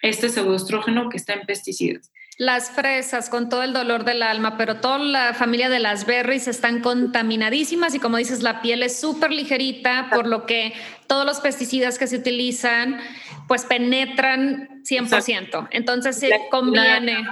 [0.00, 2.10] este pseudoestrógeno que está en pesticidas.
[2.36, 6.48] Las fresas con todo el dolor del alma, pero toda la familia de las berries
[6.48, 10.72] están contaminadísimas y como dices, la piel es súper ligerita, por lo que
[11.06, 12.98] todos los pesticidas que se utilizan
[13.46, 15.68] pues penetran 100%.
[15.70, 17.24] Entonces se conviene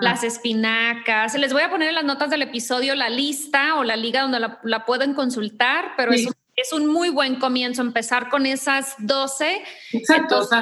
[0.00, 1.34] las espinacas.
[1.38, 4.40] Les voy a poner en las notas del episodio la lista o la liga donde
[4.62, 9.62] la, pueden consultar, pero es, un, es, un, muy buen comienzo empezar con esas 12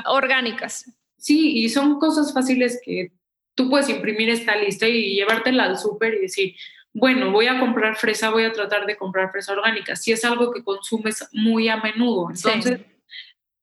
[0.07, 0.85] orgánicas.
[1.17, 3.13] Sí, y son cosas fáciles que
[3.55, 6.55] tú puedes imprimir esta lista y llevártela al súper y decir,
[6.93, 10.53] bueno, voy a comprar fresa, voy a tratar de comprar fresa orgánica, si es algo
[10.53, 12.29] que consumes muy a menudo.
[12.31, 12.81] Entonces,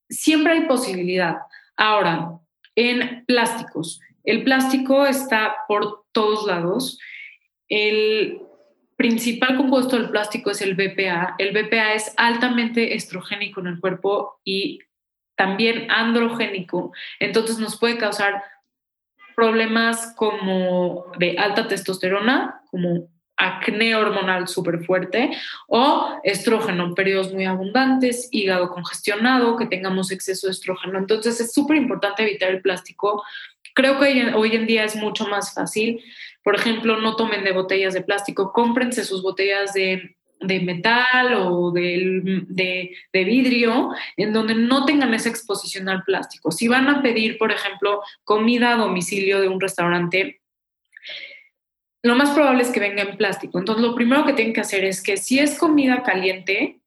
[0.10, 1.38] siempre hay posibilidad.
[1.76, 2.40] Ahora,
[2.76, 7.00] en plásticos, el plástico está por todos lados.
[7.68, 8.42] El,
[9.00, 11.36] principal compuesto del plástico es el BPA.
[11.38, 14.80] El BPA es altamente estrogénico en el cuerpo y
[15.38, 16.92] también androgénico.
[17.22, 18.44] Entonces nos puede causar
[19.40, 25.32] problemas como de alta testosterona, como acné hormonal súper fuerte
[25.70, 31.00] o estrógeno, periodos muy abundantes, hígado congestionado, que tengamos exceso de estrógeno.
[31.00, 33.24] Entonces es súper importante evitar el plástico.
[33.74, 36.04] Creo que hoy en día es mucho más fácil.
[36.44, 41.72] Por ejemplo, no tomen de botellas de plástico, cómprense sus botellas de de metal o
[41.72, 46.52] de, de, vidrio, en donde no tengan esa exposición al plástico.
[46.52, 50.42] Si van a pedir, por ejemplo, comida a domicilio de un restaurante,
[52.02, 53.60] lo más probable es que venga en plástico.
[53.60, 56.80] Entonces, lo primero que tienen que hacer es que si es comida caliente,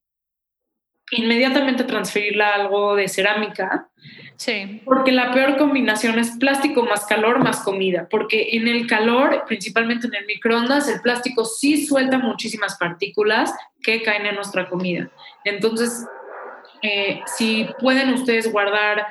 [1.11, 3.90] inmediatamente transferirla a algo de cerámica.
[4.36, 4.82] Sí.
[4.84, 10.06] Porque la peor combinación es plástico más calor más comida, porque en el calor, principalmente
[10.06, 13.52] en el microondas, el plástico sí suelta muchísimas partículas
[13.82, 15.10] que caen en nuestra comida.
[15.44, 16.06] Entonces,
[16.82, 19.06] eh, si pueden ustedes guardar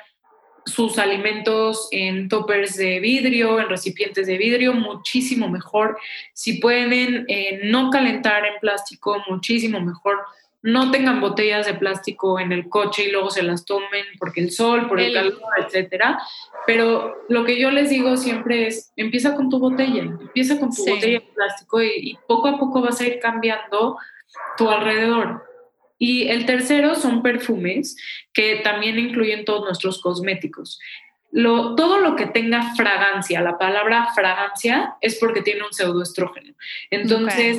[0.65, 5.97] sus alimentos en toppers de vidrio, en recipientes de vidrio, muchísimo mejor.
[6.33, 10.19] Si pueden eh, no calentar en plástico, muchísimo mejor
[10.63, 14.51] no tengan botellas de plástico en el coche y luego se las tomen porque el
[14.51, 16.19] sol, por el, calor, etcétera.
[16.67, 20.85] Pero lo que yo les digo siempre es, empieza con tu botella, empieza con tu
[20.85, 23.97] botella de plástico y, poco a poco vas a ir cambiando
[24.57, 25.47] tu alrededor.
[25.97, 27.95] Y el tercero son perfumes,
[28.33, 30.79] que también incluyen todos nuestros cosméticos.
[31.31, 36.53] Lo, todo lo que tenga fragancia, la palabra fragancia es porque tiene un pseudoestrógeno.
[36.89, 37.57] Entonces,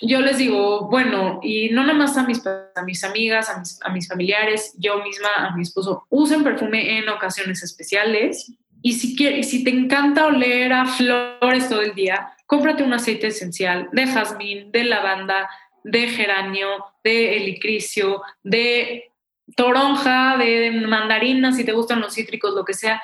[0.00, 3.80] yo les digo, bueno, y no nada más a mis, a mis amigas, a mis,
[3.82, 8.52] a mis familiares, yo misma, a mi esposo, usen perfume en ocasiones especiales.
[8.82, 13.26] Y si, quieres, si te encanta oler a flores todo el día, cómprate un aceite
[13.26, 15.50] esencial de jazmín, de lavanda,
[15.82, 16.68] de geranio,
[17.02, 19.12] de helicricio, de
[19.56, 23.02] toronja, de mandarina, si te gustan los cítricos, lo que sea,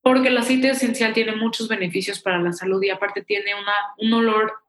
[0.00, 4.12] porque el aceite esencial tiene muchos beneficios para la salud y aparte tiene una, un
[4.12, 4.61] olor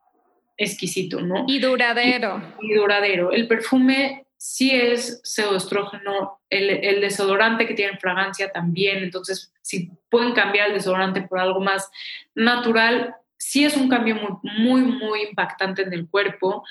[0.57, 1.45] exquisito, ¿no?
[1.47, 2.41] Y duradero.
[2.61, 3.31] Y, duradero.
[3.31, 10.33] El perfume sí es pseudoestrógeno, el, el, desodorante que tiene fragancia también, entonces si pueden
[10.33, 11.89] cambiar el desodorante por algo más
[12.35, 16.63] natural, sí es un cambio muy, muy, muy impactante en el cuerpo.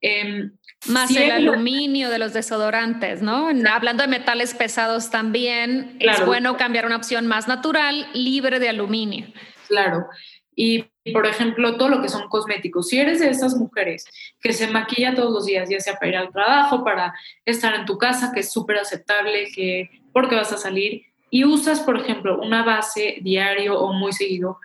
[0.00, 0.52] Em,
[0.86, 3.48] más el aluminio de los desodorantes, ¿no?
[3.70, 9.26] Hablando de metales pesados también, es bueno cambiar una opción más natural, libre de aluminio.
[9.68, 10.06] Claro.
[10.54, 12.88] Y, por ejemplo, todo lo que son cosméticos.
[12.88, 14.04] Si eres de esas mujeres
[14.40, 17.86] que se maquilla todos los días, ya sea para ir al trabajo, para estar en
[17.86, 22.40] tu casa, que es súper aceptable, que porque vas a salir, y usas, por ejemplo,
[22.40, 24.58] una base diario o muy seguido,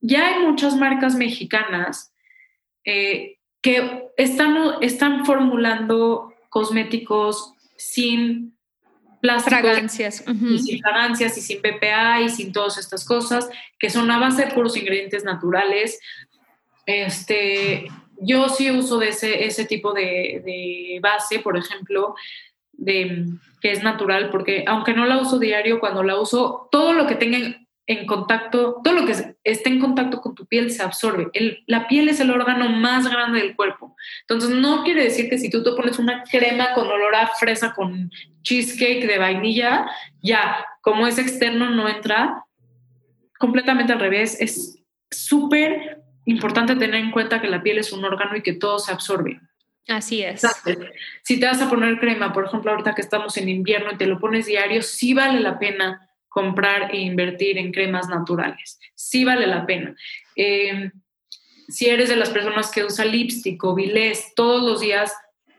[0.00, 2.12] ya hay muchas marcas mexicanas
[2.84, 8.53] eh, que están, están formulando cosméticos sin
[9.40, 10.24] fragancias.
[10.26, 13.48] y sin fragancias y sin BPA y sin todas estas cosas,
[13.78, 16.00] que son a base de puros ingredientes naturales.
[16.86, 17.88] Este,
[18.20, 22.14] yo sí uso de ese, ese tipo de, de base, por ejemplo,
[22.72, 23.26] de,
[23.60, 27.14] que es natural, porque aunque no la uso diario, cuando la uso, todo lo que
[27.14, 27.38] tenga
[27.86, 31.30] en contacto, todo lo que esté en contacto con tu piel se absorbe.
[31.66, 33.94] la piel es el órgano más grande del cuerpo.
[34.22, 37.74] Entonces, no quiere decir que si tú te pones una crema con olor a fresa,
[37.74, 38.10] con
[38.44, 39.90] cheesecake de vainilla,
[40.22, 42.44] ya, como es externo, no entra.
[43.38, 44.40] Completamente al revés.
[44.40, 44.78] Es
[45.10, 48.92] súper importante tener en cuenta que la piel es un órgano y que todo se
[48.92, 49.40] absorbe.
[49.88, 50.42] Así es.
[51.22, 54.06] Si te vas a poner crema, por ejemplo, ahorita que estamos en invierno y te
[54.06, 58.78] lo pones diario, sí vale la pena comprar e invertir en cremas naturales.
[58.94, 59.94] Sí vale la pena.
[60.36, 60.90] Em,
[61.68, 65.12] si eres de las personas que usa lipstick o bilés todos los días,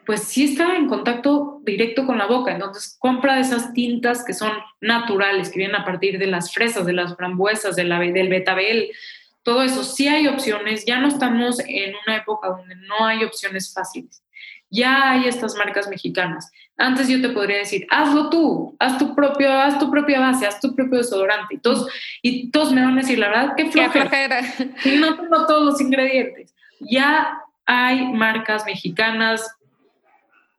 [0.06, 2.52] pues sí está en contacto directo con la boca.
[2.52, 6.86] Entonces, compra de esas tintas que son naturales, que vienen a partir de las fresas,
[6.86, 8.92] de las frambuesas, de la, del betabel.
[9.44, 10.86] Todo eso, sí hay opciones.
[10.86, 14.24] Ya no estamos en una época donde no hay opciones fáciles.
[14.70, 16.52] Ya hay estas marcas mexicanas.
[16.78, 20.60] Antes yo te podría decir, hazlo tú, haz tu propio, haz tu propia base, haz
[20.60, 21.56] tu propio desodorante.
[21.56, 21.88] Y todos,
[22.22, 24.42] y todos me van a decir, la verdad, qué flojera.
[24.84, 26.54] Y no tengo todos los ingredientes.
[26.80, 29.48] Ya hay marcas mexicanas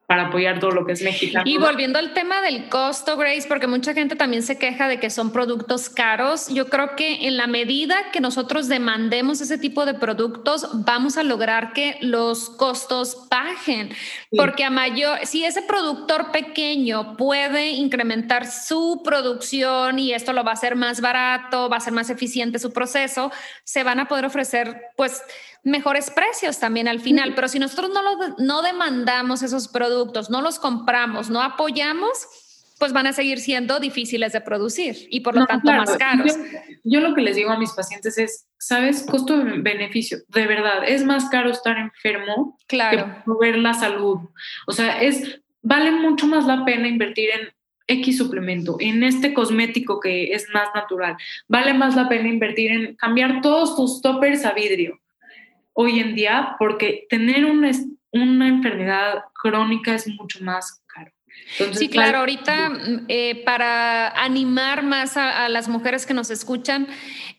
[0.06, 1.44] para apoyar todo lo que es mexicano.
[1.46, 5.10] Y volviendo al tema del costo, Grace, porque mucha gente también se queja de que
[5.10, 9.94] son productos caros, yo creo que en la medida que nosotros demandemos ese tipo de
[9.94, 13.90] productos, vamos a lograr que los costos bajen,
[14.30, 20.52] porque a mayor, si ese productor pequeño puede incrementar su producción y esto lo va
[20.52, 23.32] a hacer más barato, va a ser más eficiente su proceso,
[23.64, 25.22] se van a poder ofrecer pues
[25.66, 27.34] mejores precios también al final.
[27.34, 28.00] Pero si nosotros no,
[28.38, 32.26] no demandamos esos productos, no los compramos, no apoyamos,
[32.78, 36.36] pues van a seguir siendo difíciles de producir y por lo tanto más caros.
[36.84, 39.02] Yo, lo que les digo a mis pacientes es, ¿sabes?
[39.02, 42.96] Costo-beneficio, de verdad, es más caro estar enfermo claro.
[42.96, 44.20] que proveer la salud.
[44.66, 47.48] O sea, es, vale mucho más la pena invertir en
[47.88, 51.16] X suplemento, en este cosmético que es más natural.
[51.48, 55.00] Vale más la pena invertir en cambiar todos tus toppers a vidrio
[55.76, 57.70] hoy en día porque tener una,
[58.10, 61.12] una enfermedad crónica es mucho más caro.
[61.74, 62.72] sí, claro, ahorita
[63.08, 66.88] eh, para animar más a, las mujeres que nos escuchan,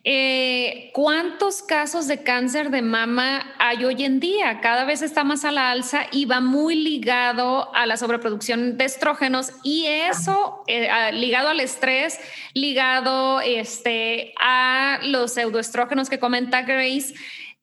[0.03, 4.61] eh, ¿cuántos casos de cáncer de mama hay hoy en día?
[4.61, 8.85] Cada vez está más a la alza y va muy ligado a la sobreproducción de
[8.85, 12.19] estrógenos y eso eh, ligado al estrés,
[12.53, 17.15] ligado este, a los pseudoestrógenos que comenta Grace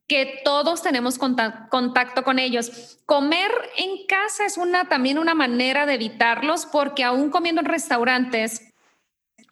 [0.06, 2.98] que todos tenemos contacto con ellos.
[3.06, 8.74] Comer en casa es una también una manera de evitarlos porque aún comiendo en restaurantes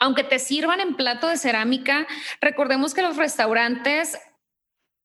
[0.03, 2.09] aunque te sirvan en plato de cerámica,
[2.41, 4.19] recordemos que los restaurantes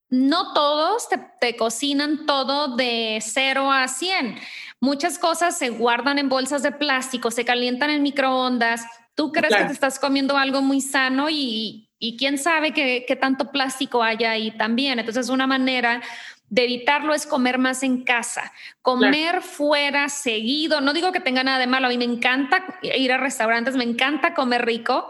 [0.09, 1.07] no todos
[1.39, 4.39] te, cocinan todo de 0 a 100.
[4.79, 8.87] Muchas cosas se guardan en bolsas de plástico, se calientan en microondas.
[9.13, 13.51] Tú crees que te estás comiendo algo muy sano y, y quién sabe qué, tanto
[13.51, 14.99] plástico hay ahí también.
[14.99, 16.01] Entonces, una manera
[16.49, 20.79] de evitarlo es comer más en casa, comer fuera seguido.
[20.81, 23.83] No digo que tenga nada de malo, a mí me encanta ir a restaurantes, me
[23.83, 25.09] encanta comer rico,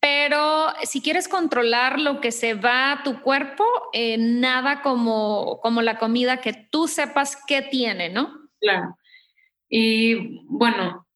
[0.00, 5.82] pero si quieres controlar lo que se va a tu cuerpo, eh, nada como, como
[5.82, 8.48] la comida que tú sepas qué tiene, ¿no?
[8.60, 8.96] Claro.
[9.68, 11.06] Y bueno,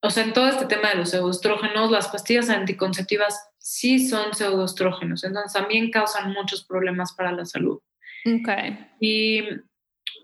[0.00, 5.24] o sea, en todo este tema de los eustrógenos, las pastillas anticonceptivas sí son pseudoestrógenos,
[5.24, 7.80] entonces también causan muchos problemas para la salud.
[8.26, 8.90] Okay.
[9.00, 9.42] Y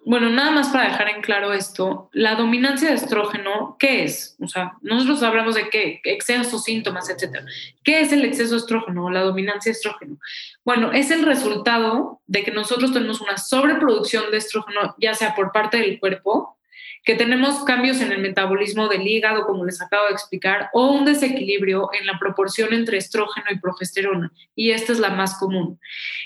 [0.05, 4.37] bueno, nada más para dejar en claro esto, la dominancia de estrógeno, ¿qué es?
[4.41, 7.47] O sea, nosotros hablamos de qué, exceso, síntomas, etcétera.
[7.83, 10.19] ¿Qué es el exceso de estrógeno o la dominancia de estrógeno?
[10.63, 15.51] Bueno, es el resultado de que nosotros tenemos una sobreproducción de estrógeno, ya sea por
[15.51, 16.59] parte del cuerpo
[17.05, 21.05] que tenemos cambios en el metabolismo del hígado, como les acabo de explicar, o un
[21.05, 25.81] desequilibrio en la proporción entre estrógeno y progesterona, y esta es la más común.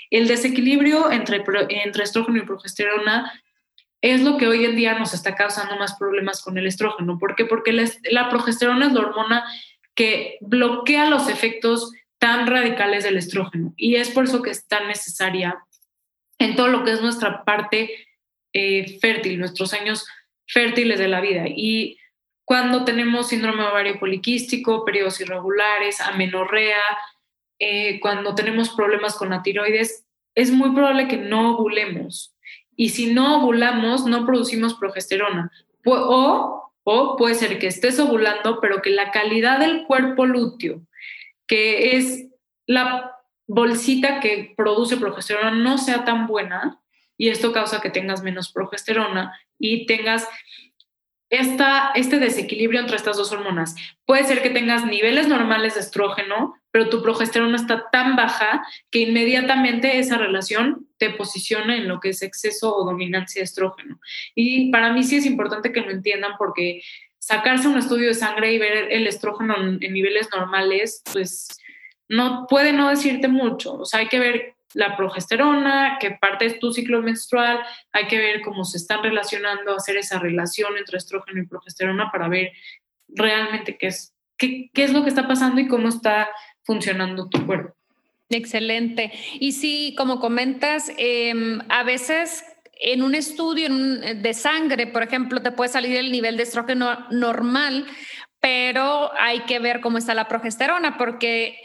[0.09, 3.31] El desequilibrio entre, entre estrógeno y progesterona
[4.01, 7.17] es lo que hoy en día nos está causando más problemas con el estrógeno.
[7.17, 7.45] ¿Por qué?
[7.45, 9.43] Porque la, progesterona es la hormona
[9.95, 14.87] que bloquea los efectos tan radicales del estrógeno y es por eso que es tan
[14.87, 15.57] necesaria
[16.37, 18.07] en todo lo que es nuestra parte
[18.53, 20.05] eh, fértil, nuestros años
[20.47, 21.45] fértiles de la vida.
[21.47, 21.97] Y
[22.45, 26.81] cuando tenemos síndrome ovario poliquístico, periodos irregulares, amenorrea,
[27.59, 32.35] eh, cuando tenemos problemas con la tiroides, es muy probable que no ovulemos.
[32.75, 35.51] Y si no ovulamos, no producimos progesterona.
[35.85, 40.81] O, o puede ser que estés ovulando, pero que la calidad del cuerpo lúteo,
[41.47, 42.27] que es
[42.67, 43.11] la
[43.47, 46.81] bolsita que produce progesterona, no sea tan buena
[47.17, 50.27] y esto causa que tengas menos progesterona y tengas
[51.29, 53.75] esta, este desequilibrio entre estas dos hormonas.
[54.05, 58.99] Puede ser que tengas niveles normales de estrógeno, pero tu progesterona está tan baja que
[58.99, 63.99] inmediatamente esa relación te posiciona en lo que es exceso o dominancia de estrógeno.
[64.35, 66.81] Y para mí sí es importante que lo entiendan porque
[67.19, 71.47] sacarse un estudio de sangre y ver el estrógeno en, en niveles normales, pues
[72.07, 73.73] no puede no decirte mucho.
[73.73, 77.59] O sea, hay que ver la progesterona, que parte es tu ciclo menstrual,
[77.91, 82.27] hay que ver cómo se están relacionando, hacer esa relación entre estrógeno y progesterona para
[82.27, 82.51] ver
[83.07, 86.29] realmente qué es, qué, es lo que está pasando y cómo está
[86.63, 87.75] funcionando tu cuerpo.
[88.29, 89.11] Excelente.
[89.39, 92.43] Y sí, como comentas, em, a veces
[92.73, 97.85] en un estudio de sangre, por ejemplo, te puede salir el nivel de estrógeno normal,
[98.39, 101.57] pero hay que ver cómo está la progesterona, porque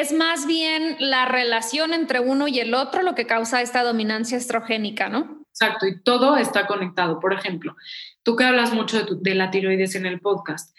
[0.00, 4.38] es más bien la relación entre uno y el otro lo que causa esta dominancia
[4.38, 5.44] estrogénica, ¿no?
[5.50, 7.20] Exacto, y todo está conectado.
[7.20, 7.76] Por ejemplo,
[8.22, 10.74] tú que hablas mucho de, la tiroides en el podcast,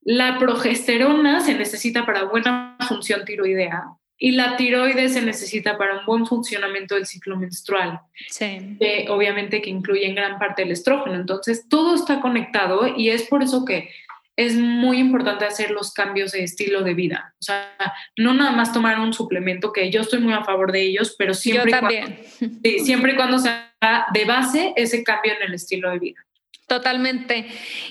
[0.00, 3.84] la progesterona se necesita para buena función tiroidea
[4.16, 8.78] Y la tiroides se necesita para un buen funcionamiento del ciclo menstrual, sí.
[8.80, 11.16] que obviamente que incluye en gran parte el estrógeno.
[11.16, 13.90] Entonces, todo está conectado y es por eso que
[14.36, 17.34] es muy importante hacer los cambios de estilo de vida.
[17.40, 17.76] O sea,
[18.16, 21.34] no nada más tomar un suplemento, que yo estoy muy a favor de ellos, pero
[21.34, 22.20] siempre, también.
[22.38, 23.72] Cuando, sí, siempre y cuando sea
[24.12, 26.26] de base ese cambio en el estilo de vida.
[26.66, 27.46] Totalmente.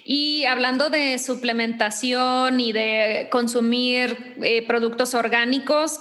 [0.05, 5.99] Y hablando de suplementación y de consumir eh, productos orgánicos,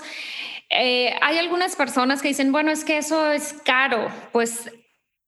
[0.70, 4.10] eh, hay algunas personas que dicen, bueno, es que eso es caro.
[4.32, 4.70] Pues,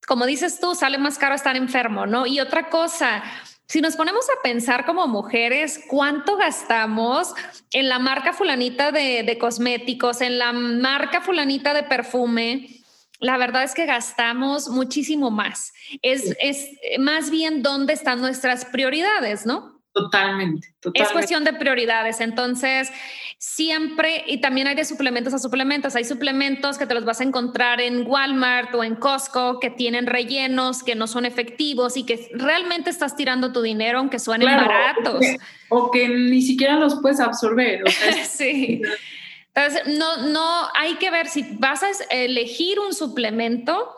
[0.07, 2.27] como dices tú, sale más caro estar enfermo, ¿no?
[2.27, 3.23] Y otra cosa,
[3.69, 7.35] si nos ponemos a pensar como mujeres, ¿cuánto gastamos
[7.73, 12.83] en la marca fulanita de, de cosméticos, en la marca fulanita de perfume?
[13.23, 15.73] la verdad es que gastamos muchísimo más.
[16.03, 19.72] Es, es más bien dónde están nuestras prioridades, ¿no?
[19.93, 22.21] Totalmente, totalmente, Es cuestión de prioridades.
[22.21, 22.91] Entonces,
[23.37, 25.95] siempre, y también hay de suplementos a suplementos.
[25.97, 30.07] Hay suplementos que te los vas a encontrar en Walmart o en Costco que tienen
[30.07, 34.67] rellenos que no son efectivos y que realmente estás tirando tu dinero aunque suenen claro,
[34.67, 35.17] baratos.
[35.17, 35.39] O que,
[35.69, 37.83] o que, ni siquiera los puedes absorber.
[37.87, 38.81] O sea, sí.
[39.55, 43.95] Entonces, no, no hay que ver si vas a elegir un suplemento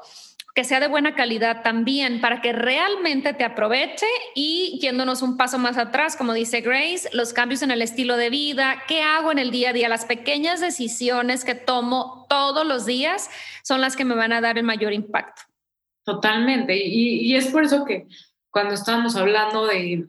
[0.54, 5.58] que sea de buena calidad también para que realmente te aproveche y yéndonos un paso
[5.58, 9.38] más atrás, como dice Grace, los cambios en el estilo de vida, qué hago en
[9.40, 13.30] el día a día, las pequeñas decisiones que tomo todos los días
[13.64, 15.42] son las que me van a dar el mayor impacto.
[16.04, 16.76] Totalmente.
[16.76, 18.06] Y, y es por eso que
[18.50, 20.06] cuando estábamos hablando de,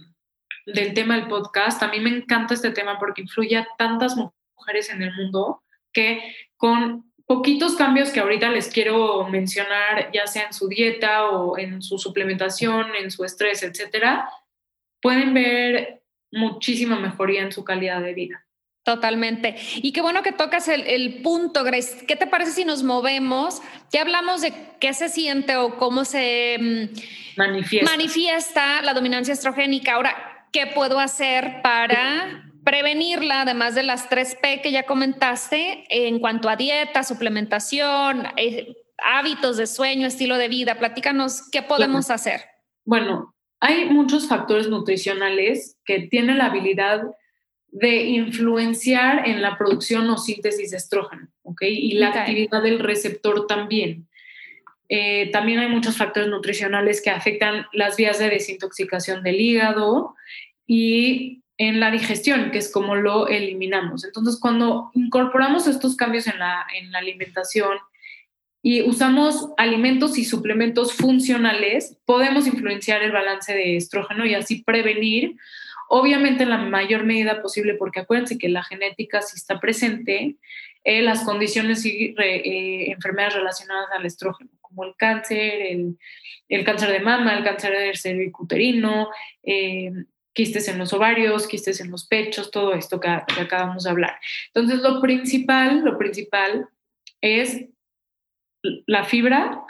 [0.68, 4.92] del tema del podcast, a mí me encanta este tema porque influye a tantas mujeres
[4.92, 10.54] en el mundo que con poquitos cambios que ahorita les quiero mencionar, ya sea en
[10.54, 14.30] su dieta o en su suplementación, en su estrés, etcétera,
[15.02, 18.46] pueden ver muchísima mejoría en su calidad de vida.
[18.84, 19.56] Totalmente.
[19.78, 22.06] Y qué bueno que tocas el, el, punto, Grace.
[22.06, 23.64] ¿Qué te parece si nos movemos?
[23.92, 26.92] Ya hablamos de qué se siente o cómo se
[27.36, 29.96] manifiesta, manifiesta la dominancia estrogénica.
[29.96, 36.20] Ahora, ¿qué puedo hacer para prevenirla, además de las tres P que ya comentaste, en
[36.20, 40.76] cuanto a dieta, suplementación, eh, hábitos de sueño, estilo de vida.
[40.76, 42.16] Platícanos qué podemos claro.
[42.16, 42.42] hacer.
[42.84, 47.04] Bueno, hay muchos factores nutricionales que tienen la habilidad
[47.68, 51.62] de influenciar en la producción o síntesis de estrógeno, ¿ok?
[51.64, 52.22] Y la okay.
[52.22, 54.08] actividad del receptor también.
[54.88, 60.16] Eh, también hay muchos factores nutricionales que afectan las vías de desintoxicación del hígado
[60.68, 64.04] y en la digestión, que es como lo eliminamos.
[64.04, 67.78] Entonces, cuando incorporamos estos cambios en la, en la alimentación
[68.62, 75.36] y usamos alimentos y suplementos funcionales, podemos influenciar el balance de estrógeno y así prevenir,
[75.88, 80.36] obviamente en la mayor medida posible, porque acuérdense que la genética sí está presente,
[80.84, 85.98] eh, las condiciones y eh, enfermedades relacionadas al estrógeno, como el cáncer, el,
[86.50, 89.10] el cáncer de mama, el cáncer del cervicuterino,
[89.44, 89.92] eh,
[90.36, 94.20] quistes en los ovarios, quistes en los pechos, todo esto que, que, acabamos de hablar.
[94.54, 96.68] Entonces, lo principal, lo principal
[97.22, 97.66] es
[98.86, 99.64] la fibra,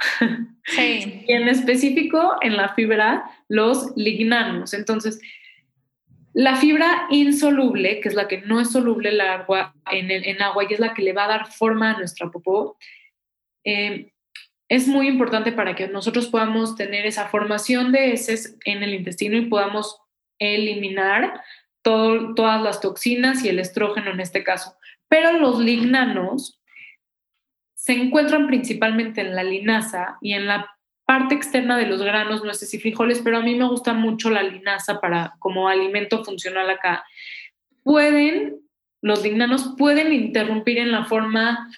[0.63, 1.24] sí.
[1.28, 4.74] y en específico en la fibra los lignanos.
[4.74, 5.22] Entonces,
[6.34, 10.41] la fibra insoluble, que es la que no es soluble el agua, en, el, en
[10.41, 12.78] agua y es la que le va a dar forma a nuestra popó,
[13.63, 14.11] eh,
[14.68, 19.38] es muy importante para que nosotros podamos tener esa formación de heces en el intestino
[19.38, 20.01] y podamos
[20.40, 21.42] eliminar
[21.82, 24.76] todas las toxinas y el estrógeno en este caso.
[25.08, 26.60] Pero los lignanos
[27.76, 30.76] se encuentran principalmente en la linaza y en la
[31.06, 34.42] parte externa de los granos, nueces y frijoles, pero a mí me gusta mucho la
[34.42, 37.06] linaza para como alimento funcional acá.
[37.84, 38.62] Pueden,
[39.02, 41.70] los lignanos pueden interrumpir en la forma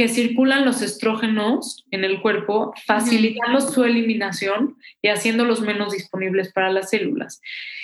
[0.00, 6.72] que circulan los estrógenos en el cuerpo, facilitando su eliminación y haciéndolos menos disponibles para
[6.72, 7.42] las células.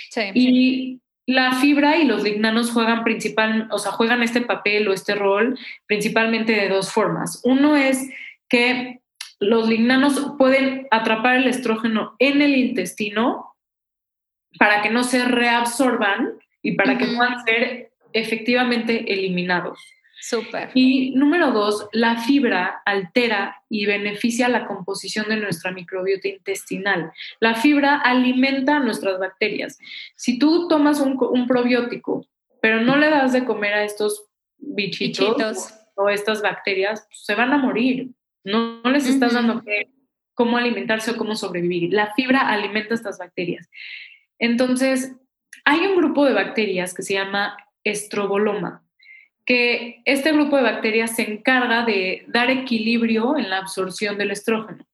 [0.09, 0.21] Sí.
[0.33, 5.13] Y la fibra y los lignanos juegan principal, o sea, juegan este papel o este
[5.13, 7.39] rol principalmente de dos formas.
[7.43, 8.09] Uno es
[8.49, 8.99] que
[9.39, 13.53] los lignanos pueden atrapar el estrógeno en el intestino
[14.57, 16.97] para que no se reabsorban y para uh -huh.
[16.97, 19.79] que puedan ser efectivamente eliminados.
[20.27, 20.71] Súper.
[20.73, 27.13] Y número dos, la fibra altera y beneficia la composición de nuestra microbiota intestinal.
[27.39, 29.79] La fibra alimenta a nuestras bacterias.
[30.17, 32.27] Si tú tomas un, un probiótico,
[32.61, 34.25] pero no le das de comer a estos
[34.57, 35.73] bichitos, bichitos.
[35.95, 38.09] O, o, estas bacterias, pues se van a morir.
[38.43, 39.47] No, no les estás uh -huh.
[39.47, 39.87] dando que,
[40.33, 41.93] cómo alimentarse o cómo sobrevivir.
[41.93, 43.69] La fibra alimenta a estas bacterias.
[44.39, 45.15] Entonces,
[45.63, 47.55] hay un grupo de bacterias que se llama
[47.85, 48.83] estroboloma
[49.47, 54.85] que este grupo de bacterias se encarga de dar equilibrio en la absorción del estrógeno.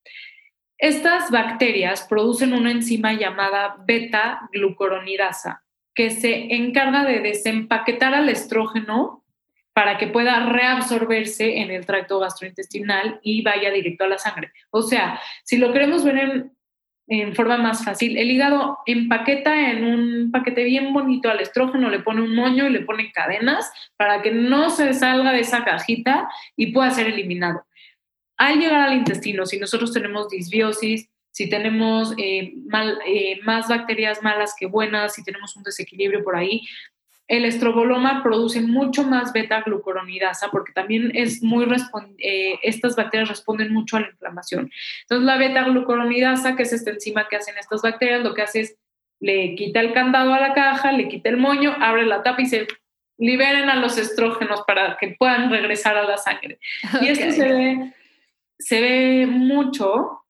[0.78, 5.64] Estas bacterias producen una enzima llamada beta-glucuronidasa,
[5.96, 9.26] que se encarga de desempaquetar al estrógeno
[9.74, 14.52] para que pueda reabsorberse en el tracto gastrointestinal y vaya directo a la sangre.
[14.70, 16.52] O sea, si lo queremos ver en
[17.08, 18.18] en forma más fácil.
[18.18, 22.72] El hígado empaqueta en un paquete bien bonito al estrógeno, le pone un moño y
[22.72, 27.66] le pone cadenas para que no se salga de esa cajita y pueda ser eliminado.
[28.38, 32.54] Al llegar al intestino, si nosotros tenemos disbiosis, si tenemos eh,
[33.08, 36.62] eh, más bacterias malas que buenas, si tenemos un desequilibrio por ahí,
[37.28, 41.66] el estroboloma produce mucho más beta-glucuronidasa porque también es muy
[42.18, 44.70] eh, estas bacterias responden mucho a la inflamación.
[45.04, 48.78] Entonces la beta-glucuronidasa, que es esta enzima que hacen estas bacterias, lo que hace es
[49.20, 52.46] le quita el candado a la caja, le quita el moño, abre la tapa y
[52.46, 52.68] se
[53.18, 56.60] liberen a los estrógenos para que puedan regresar a la sangre.
[57.02, 57.94] Y esto se ve,
[58.60, 60.23] se ve mucho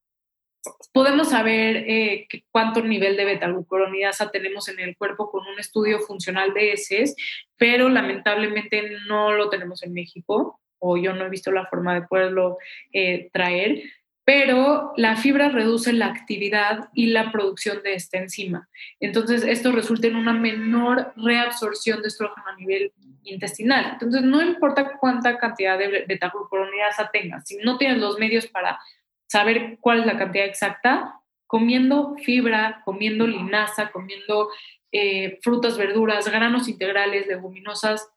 [0.93, 6.53] podemos saber eh, cuánto nivel de beta-glucuronidasa tenemos en el cuerpo con un estudio funcional
[6.53, 7.15] de heces,
[7.57, 12.07] pero lamentablemente no lo tenemos en México o yo no he visto la forma de
[12.07, 12.57] poderlo
[12.91, 13.83] eh, traer,
[14.25, 18.69] pero la fibra reduce la actividad y la producción de esta enzima.
[18.99, 22.93] Entonces, esto resulta en una menor reabsorción de estrógeno a nivel
[23.23, 23.91] intestinal.
[23.93, 28.79] Entonces, no importa cuánta cantidad de beta-glucuronidasa tengas, si no tienes los medios para
[29.27, 34.49] saber cuál es la cantidad exacta, comiendo fibra, comiendo linaza, comiendo
[34.91, 38.09] eh, frutas, verduras, granos integrales, leguminosas,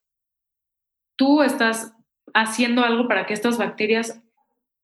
[1.17, 1.95] tú estás
[2.35, 4.23] haciendo algo para que estas bacterias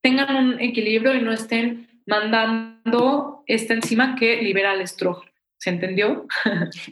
[0.00, 5.32] tengan un equilibrio y no estén mandando esta enzima que libera el estrógeno.
[5.58, 6.26] ¿Se entendió?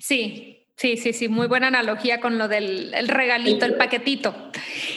[0.00, 4.34] Sí, Sí, sí, sí, muy buena analogía con lo del regalito, el paquetito.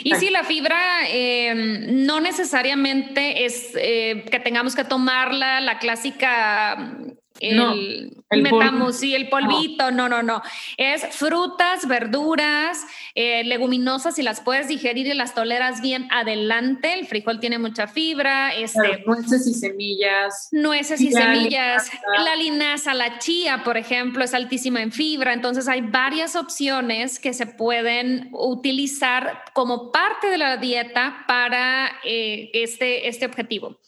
[0.01, 0.79] Y sí, la fibra
[1.09, 6.95] em, no necesariamente es eh, que tengamos que tomarla, la clásica
[7.39, 10.07] el, metamos, sí, el polvito, no.
[10.07, 10.41] no, no,
[10.77, 16.93] Es frutas, verduras, eh, leguminosas, si las puedes digerir y las toleras bien, adelante.
[16.93, 18.53] El frijol tiene mucha fibra.
[18.53, 20.49] Este, nueces y semillas.
[20.51, 21.91] Nueces y, semillas.
[22.23, 25.33] La linaza, la chía, por ejemplo, es altísima en fibra.
[25.33, 32.51] Entonces hay varias opciones que se pueden utilizar como parte de la dieta para eh,
[32.53, 33.79] este, este objetivo.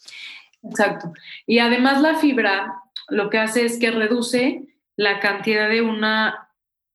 [0.64, 1.14] Exacto.
[1.46, 4.64] Y además la fibra lo que hace es que reduce
[4.95, 6.49] la cantidad de una,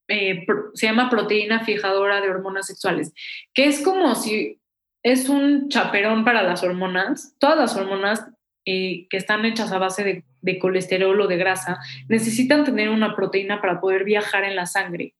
[0.08, 3.12] eh, se llama proteína fijadora de hormonas sexuales,
[3.54, 4.60] que es como si
[5.02, 7.34] es un chaperón para las hormonas.
[7.38, 8.26] Todas las hormonas
[8.64, 13.16] eh, que están hechas a base de, de, colesterol o de grasa necesitan tener una
[13.16, 15.14] proteína para poder viajar en la sangre.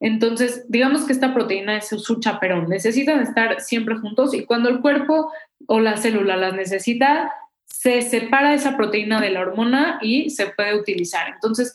[0.00, 4.80] Entonces, digamos que esta proteína es su chaperón, necesitan estar siempre juntos y cuando el
[4.80, 5.32] cuerpo
[5.66, 7.32] o la célula las necesita,
[7.84, 11.28] se separa esa proteína de la hormona y se puede utilizar.
[11.28, 11.74] Entonces,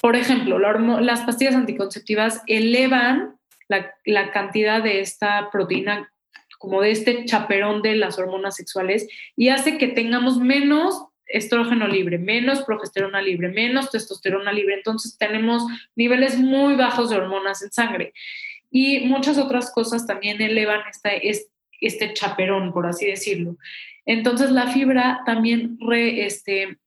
[0.00, 3.36] por ejemplo, las pastillas anticonceptivas elevan
[3.68, 6.12] la, cantidad de esta proteína,
[6.58, 12.18] como de este chaperón de las hormonas sexuales, y hace que tengamos menos estrógeno libre,
[12.18, 14.74] menos progesterona libre, menos testosterona libre.
[14.74, 15.62] Entonces tenemos
[15.94, 18.12] niveles muy bajos de hormonas en sangre.
[18.72, 20.80] Y muchas otras cosas también elevan
[21.80, 23.56] este chaperón, por así decirlo.
[24.08, 26.78] Entonces la fibra también, re, este,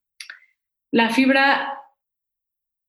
[0.89, 1.79] la fibra,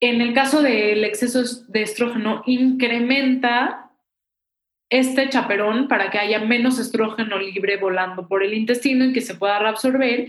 [0.00, 3.90] en el caso del exceso de estrógeno, incrementa
[4.88, 9.34] este chaperón para que haya menos estrógeno libre volando por el intestino y que se
[9.34, 10.28] pueda reabsorber,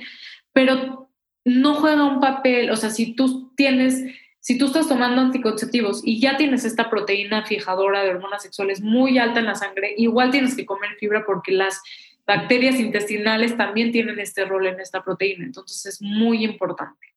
[0.52, 1.10] pero
[1.46, 4.04] no juega un papel, o sea, si tú tienes,
[4.42, 9.18] si tú estás tomando anticonceptivos y ya tienes esta proteína fijadora de hormonas sexuales muy
[9.18, 11.82] alta en la sangre, igual tienes que comer fibra porque las
[12.26, 17.08] bacterias intestinales también tienen este rol en esta proteína, entonces es muy importante.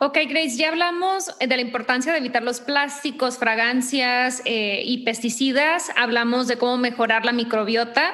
[0.00, 5.90] Ok, Grace, ya hablamos de la importancia de evitar los plásticos, fragancias eh, y pesticidas,
[5.96, 8.12] hablamos de cómo mejorar la microbiota.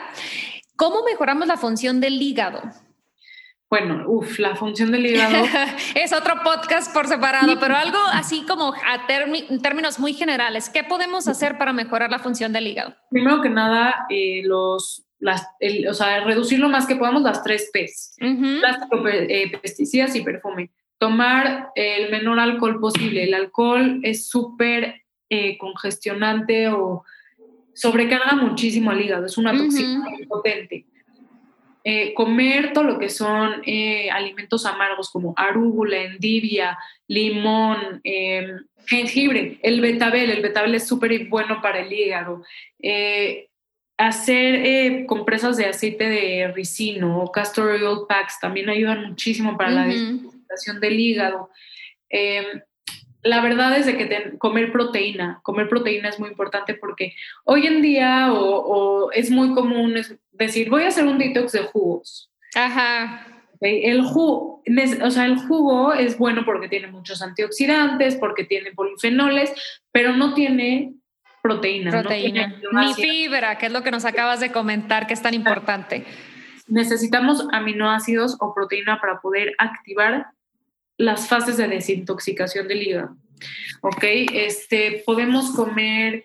[0.76, 2.62] ¿Cómo mejoramos la función del hígado?
[3.68, 5.44] Bueno, uff, la función del hígado.
[5.96, 10.70] es otro podcast por separado, pero algo así como a términos muy generales.
[10.70, 12.94] ¿Qué podemos hacer para mejorar la función del hígado?
[13.10, 15.46] Primero que nada, eh, los las,
[15.88, 20.70] o sea, reducir lo más que podamos las tres P's, plástico, eh, pesticidas y perfume.
[20.98, 23.24] Tomar el menor alcohol posible.
[23.24, 27.04] El alcohol es súper eh, congestionante o
[27.74, 30.86] sobrecarga muchísimo al hígado, es una toxina potente.
[31.84, 33.62] Eh, comer todo lo que son
[34.12, 38.02] alimentos amargos como arúgula, endivia, limón,
[38.86, 42.42] jengibre, el betabel, el betabel es súper bueno para el hígado
[43.98, 49.70] hacer eh, compresas de aceite de ricino o castor oil packs también ayudan muchísimo para
[49.70, 51.50] la desintoxicación del hígado.
[52.08, 52.62] Em,
[53.22, 57.82] la verdad es de que comer proteína, comer proteína es muy importante porque hoy en
[57.82, 59.96] día o, es muy común
[60.30, 62.30] decir, voy a hacer un detox de jugos.
[62.54, 63.26] Ajá.
[63.60, 64.62] El jugo,
[65.02, 69.52] o sea, el jugo es bueno porque tiene muchos antioxidantes, porque tiene polifenoles,
[69.90, 70.94] pero no tiene
[71.42, 71.90] proteína.
[72.02, 72.60] Proteína.
[72.72, 76.04] Ni fibra, que es lo que nos acabas de comentar, que es tan importante.
[76.66, 80.28] Necesitamos aminoácidos o proteína para poder activar
[80.98, 83.16] las fases de desintoxicación del hígado.
[83.80, 84.04] ¿Ok?
[84.32, 86.24] Este, podemos comer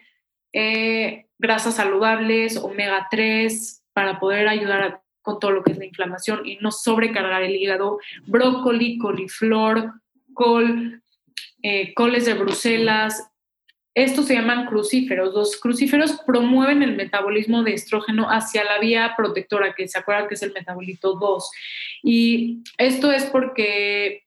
[0.51, 6.45] eh, grasas saludables, omega 3, para poder ayudar con todo lo que es la inflamación
[6.45, 7.99] y no sobrecargar el hígado.
[8.25, 9.93] Brócoli, coliflor,
[10.33, 11.01] col,
[11.61, 13.29] eh, coles de Bruselas.
[13.95, 15.33] Estos se llaman crucíferos.
[15.33, 20.33] Los crucíferos promueven el metabolismo de estrógeno hacia la vía protectora, que se acuerdan que
[20.33, 21.51] es el metabolito 2.
[22.01, 24.23] Y esto es porque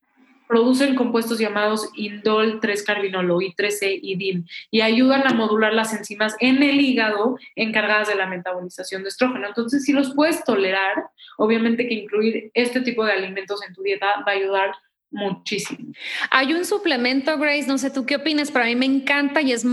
[0.47, 6.63] producen compuestos llamados indol 3-carbinolo, I3C y DIM, y ayudan a modular las enzimas en
[6.63, 9.47] el hígado encargadas de la metabolización de estrógeno.
[9.49, 11.07] Entonces, si los puedes tolerar,
[11.37, 14.75] obviamente que incluir este tipo de alimentos en tu dieta va a ayudar
[15.17, 15.93] muchísimo.
[16.31, 19.53] Hay un suplemento, Grace, no sé tú qué opinas, pero a mí me encanta y
[19.53, 19.65] es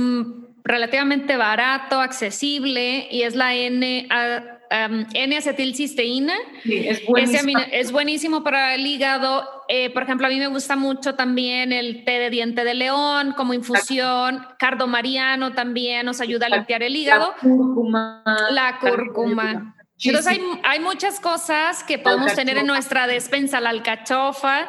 [0.63, 6.33] relativamente barato, accesible y es la N um, N-acetilcisteína.
[6.63, 7.63] Sí, es buenísimo.
[7.71, 9.47] es buenísimo para el hígado.
[9.67, 13.33] Eh, por ejemplo, a mí me gusta mucho también el té de diente de león
[13.35, 14.45] como infusión.
[14.57, 17.33] Cardomariano también nos ayuda a limpiar el hígado.
[17.35, 18.23] La cúrcuma.
[18.51, 19.75] La cúrcuma.
[20.03, 24.67] Entonces hay, hay, muchas cosas que podemos tener en nuestra despensa, la alcachofa,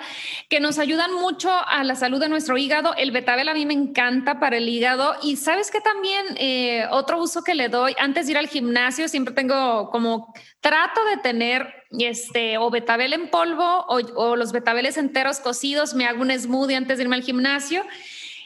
[0.49, 2.95] que nos ayudan mucho a la salud de nuestro hígado.
[2.95, 7.21] El betabel a mí me encanta para el hígado y sabes que también eh, otro
[7.21, 11.73] uso que le doy antes de ir al gimnasio siempre tengo como trato de tener
[11.91, 15.95] este o betabel en polvo o, o los betabeles enteros cocidos.
[15.95, 17.85] Me hago un smoothie antes de irme al gimnasio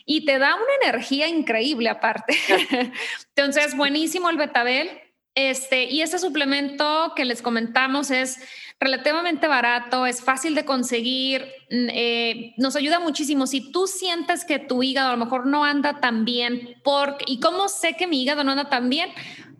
[0.04, 2.38] y te da una energía increíble aparte.
[3.36, 4.88] Entonces buenísimo el betabel
[5.34, 8.38] este, y este suplemento que les comentamos es
[8.80, 13.46] relativamente barato, es fácil de conseguir, mm, eh, nos ayuda muchísimo.
[13.46, 17.40] Si tú sientes que tu hígado a lo mejor no anda tan bien, porque, ¿y
[17.40, 19.10] cómo sé que mi hígado no anda tan bien?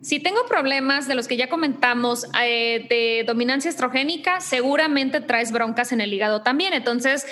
[0.01, 5.91] Si tengo problemas de los que ya comentamos eh, de dominancia estrogénica, seguramente traes broncas
[5.91, 6.73] en el hígado también.
[6.73, 7.25] Entonces,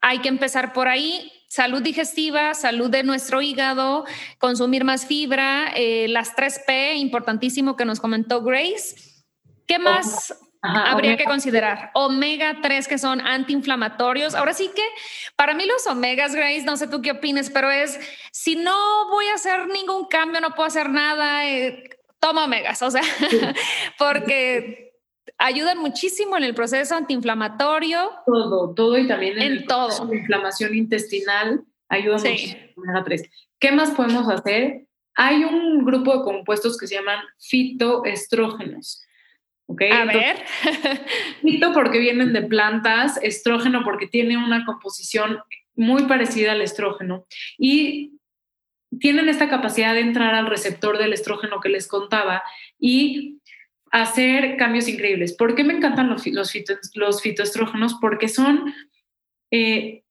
[0.00, 4.04] hay que empezar por ahí salud digestiva, salud de nuestro hígado,
[4.40, 8.96] consumir más fibra, eh, las 3P, importantísimo que nos comentó Grace.
[9.64, 11.92] ¿Qué más habría que considerar?
[11.94, 14.34] Omega 3 que son antiinflamatorios.
[14.34, 14.82] Ahora sí que
[15.36, 18.00] para mí los omegas, Grace, no sé tú qué opines, pero es,
[18.32, 21.88] si no voy a hacer ningún cambio, no puedo hacer nada, eh,
[22.18, 23.04] toma omegas, o sea,
[23.96, 24.93] porque
[25.38, 28.10] ayudan muchísimo en el proceso antiinflamatorio.
[28.26, 30.06] Todo, todo y también en, todo.
[30.06, 32.60] La inflamación intestinal ayuda muchísimo.
[33.58, 34.86] ¿Qué más podemos hacer?
[35.14, 39.02] Hay un grupo de compuestos que se llaman fitoestrógenos.
[39.66, 39.90] ¿okay?
[39.90, 40.44] A ver.
[41.42, 45.38] Fito porque vienen de plantas, estrógeno porque tiene una composición
[45.76, 47.26] muy parecida al estrógeno
[47.58, 48.18] y
[49.00, 52.42] tienen esta capacidad de entrar al receptor del estrógeno que les contaba
[52.78, 53.40] y
[53.94, 55.34] hacer cambios increíbles.
[55.34, 57.94] ¿Por qué me encantan los, los, fitoestrógenos?
[58.00, 58.74] Porque son,
[59.52, 60.02] eh,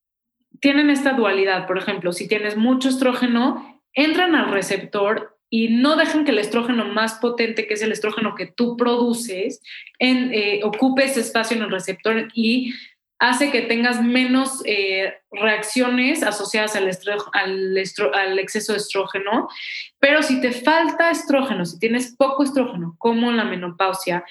[0.62, 1.68] tienen esta dualidad.
[1.68, 6.86] Por ejemplo, si tienes mucho estrógeno, entran al receptor y no dejan que el estrógeno
[6.86, 9.62] más potente, que es el estrógeno que tú produces,
[10.00, 12.74] eh, ocupe ese espacio en el receptor y
[13.24, 16.90] hace que tengas menos eh, reacciones asociadas al,
[18.14, 19.48] al, exceso de estrógeno,
[20.04, 24.26] pero si te falta estrógeno, si tienes poco estrógeno, como en la menopausia,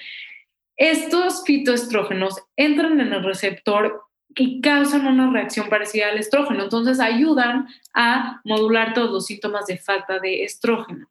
[0.75, 4.03] estos fitoestrógenos entran en el receptor
[4.35, 9.79] y causan una reacción parecida al estrógeno, entonces ayudan a modular todos los síntomas de
[9.79, 11.09] falta de estrógeno.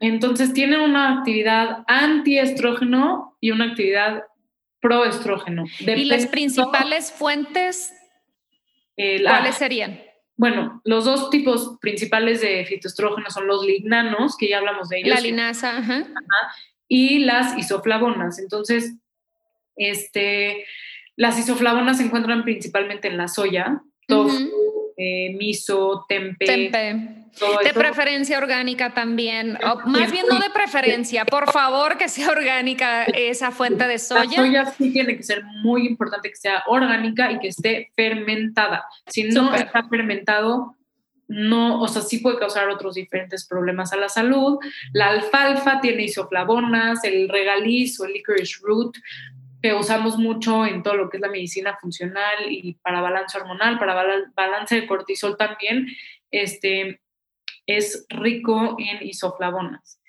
[0.00, 4.24] Entonces tienen una actividad antiestrógeno y una actividad
[4.80, 5.66] proestrógeno.
[5.78, 7.92] ¿Y las principales fuentes
[8.96, 10.00] cuáles serían?
[10.36, 15.14] Bueno, los dos tipos principales de fitoestrógenos son los lignanos, que ya hablamos de ellos.
[15.14, 16.06] La linaza, ajá.
[16.88, 18.38] y las isoflavonas.
[18.38, 18.94] Entonces,
[19.76, 20.66] este,
[21.16, 26.46] las isoflavonas se encuentran principalmente en la soya, tofu, eh, miso, tempe.
[26.46, 27.24] Tempe.
[27.64, 33.04] de preferencia orgánica también, o más bien no de preferencia, por favor que sea orgánica
[33.04, 34.24] esa fuente de soya.
[34.24, 38.86] La soya sí tiene que ser muy importante que sea orgánica y que esté fermentada.
[39.06, 40.76] Si no está fermentado,
[41.26, 44.58] no, o sea, sí puede causar otros diferentes problemas a la salud.
[44.92, 48.96] La alfalfa tiene isoflavonas, el regaliz o el licorice root,
[49.64, 53.78] que usamos mucho en todo lo que es la medicina funcional y para balance hormonal,
[53.78, 53.94] para
[54.36, 55.86] balance de cortisol también,
[56.30, 57.00] este,
[57.64, 60.02] es rico en isoflavonas.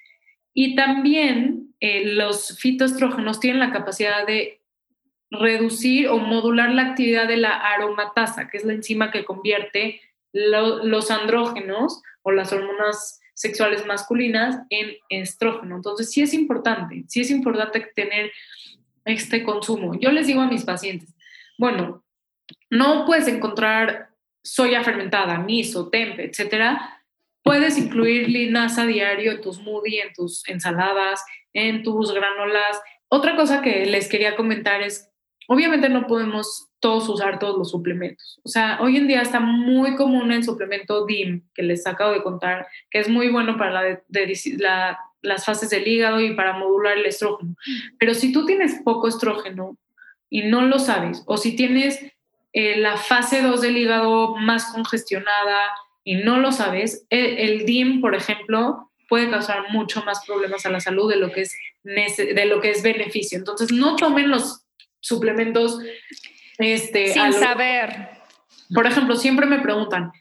[0.54, 4.60] Y también eh, los fitoestrógenos tienen la capacidad de
[5.32, 10.02] reducir o modular la actividad de la aromatasa, que es la enzima que convierte
[10.34, 15.78] los andrógenos o las hormonas sexuales masculinas en estrógeno.
[15.78, 18.34] Entonces, sí es importante, sí es importante tener
[19.06, 19.98] este consumo.
[20.00, 21.16] Yo les digo a mis pacientes,
[21.58, 22.04] bueno,
[22.70, 24.10] no puedes encontrar
[24.44, 27.02] soya fermentada, miso, tempe, etcétera.
[27.44, 32.82] Puedes incluir linaza diario en tus smoothie, en tus ensaladas, en tus granolas.
[33.08, 35.12] Otra cosa que les quería comentar es,
[35.48, 38.40] obviamente no podemos todos usar todos los suplementos.
[38.44, 42.22] O sea, hoy en día está muy común el suplemento DIM, que les acabo de
[42.22, 47.06] contar, que es muy bueno para la, las fases del hígado y para modular el
[47.06, 47.56] estrógeno.
[48.00, 49.78] Pero si tú tienes poco estrógeno
[50.30, 52.00] y no lo sabes, o si tienes
[52.54, 55.72] eh, la fase 2 del hígado más congestionada
[56.04, 60.70] y no lo sabes, el, el, DIM, por ejemplo, puede causar mucho más problemas a
[60.70, 63.38] la salud de lo que es, de lo que es beneficio.
[63.38, 64.64] Entonces, no tomen los
[65.00, 65.80] suplementos
[66.58, 68.10] este, Sin saber.
[68.74, 70.12] Por ejemplo, siempre me preguntan,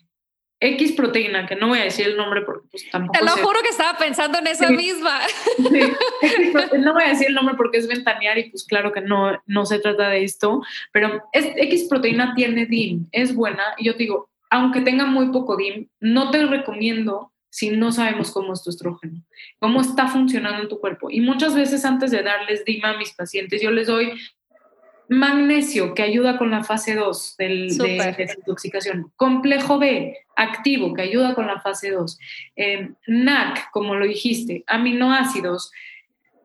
[0.65, 3.19] X proteína, que no voy a decir el nombre porque pues, tampoco.
[3.19, 5.21] Te lo juro que estaba pensando en esa misma.
[6.79, 9.67] no voy a decir el nombre porque es ventanear y pues claro que no, no
[9.67, 14.05] se trata de esto, pero es, X proteína tiene DIM, es buena y yo te
[14.05, 18.71] digo, aunque tenga muy poco DIM, no te recomiendo si no sabemos cómo es tu
[18.71, 19.23] estrógeno,
[19.59, 21.11] cómo está funcionando en tu cuerpo.
[21.11, 24.12] Y muchas veces antes de darles DIM a mis pacientes, yo les doy
[25.09, 29.12] Magnesio, que ayuda con la fase 2 del, de desintoxicación.
[29.16, 32.18] Complejo B, activo, que ayuda con la fase 2.
[32.57, 35.70] Eh, NAC, como lo dijiste, aminoácidos.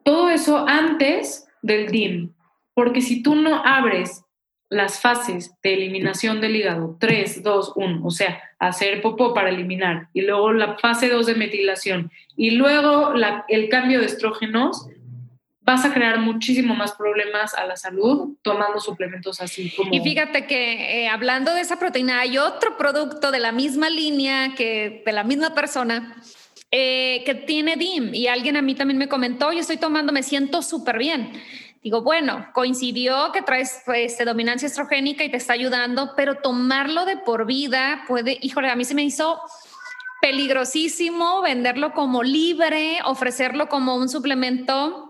[0.04, 2.32] Todo eso antes del DIM.
[2.74, 4.24] Porque si tú no abres
[4.70, 10.08] las fases de eliminación del hígado, 3, 2, 1, o sea, hacer popó para eliminar,
[10.12, 13.12] y luego la fase 2 de metilación, y luego
[13.48, 14.88] el cambio de estrógenos,
[15.70, 19.94] vas a crear muchísimo más problemas a la salud tomando suplementos así como...
[19.94, 24.54] Y fíjate que eh, hablando de esa proteína, hay otro producto de la misma línea
[24.56, 26.16] que de la misma persona
[26.72, 30.22] eh, que tiene DIM y alguien a mí también me comentó, yo estoy tomando, me
[30.22, 31.32] siento súper bien.
[31.82, 37.16] Digo, bueno, coincidió que traes pues, dominancia estrogénica y te está ayudando, pero tomarlo de
[37.16, 39.40] por vida puede, híjole, a mí se me hizo
[40.20, 45.09] peligrosísimo venderlo como libre, ofrecerlo como un suplemento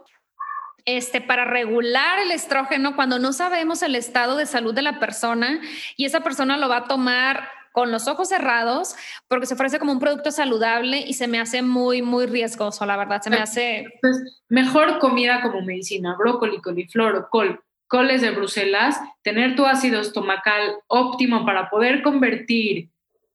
[0.96, 5.60] este, para regular el estrógeno cuando no sabemos el estado de salud de la persona
[5.96, 8.96] y esa persona lo va a tomar con los ojos cerrados
[9.28, 12.96] porque se ofrece como un producto saludable y se me hace muy, muy riesgoso, la
[12.96, 13.86] verdad, se me hace...
[14.00, 20.76] Pues mejor comida como medicina, brócoli, coliflor col, coles de Bruselas, tener tu ácido estomacal
[20.88, 22.88] óptimo para poder convertir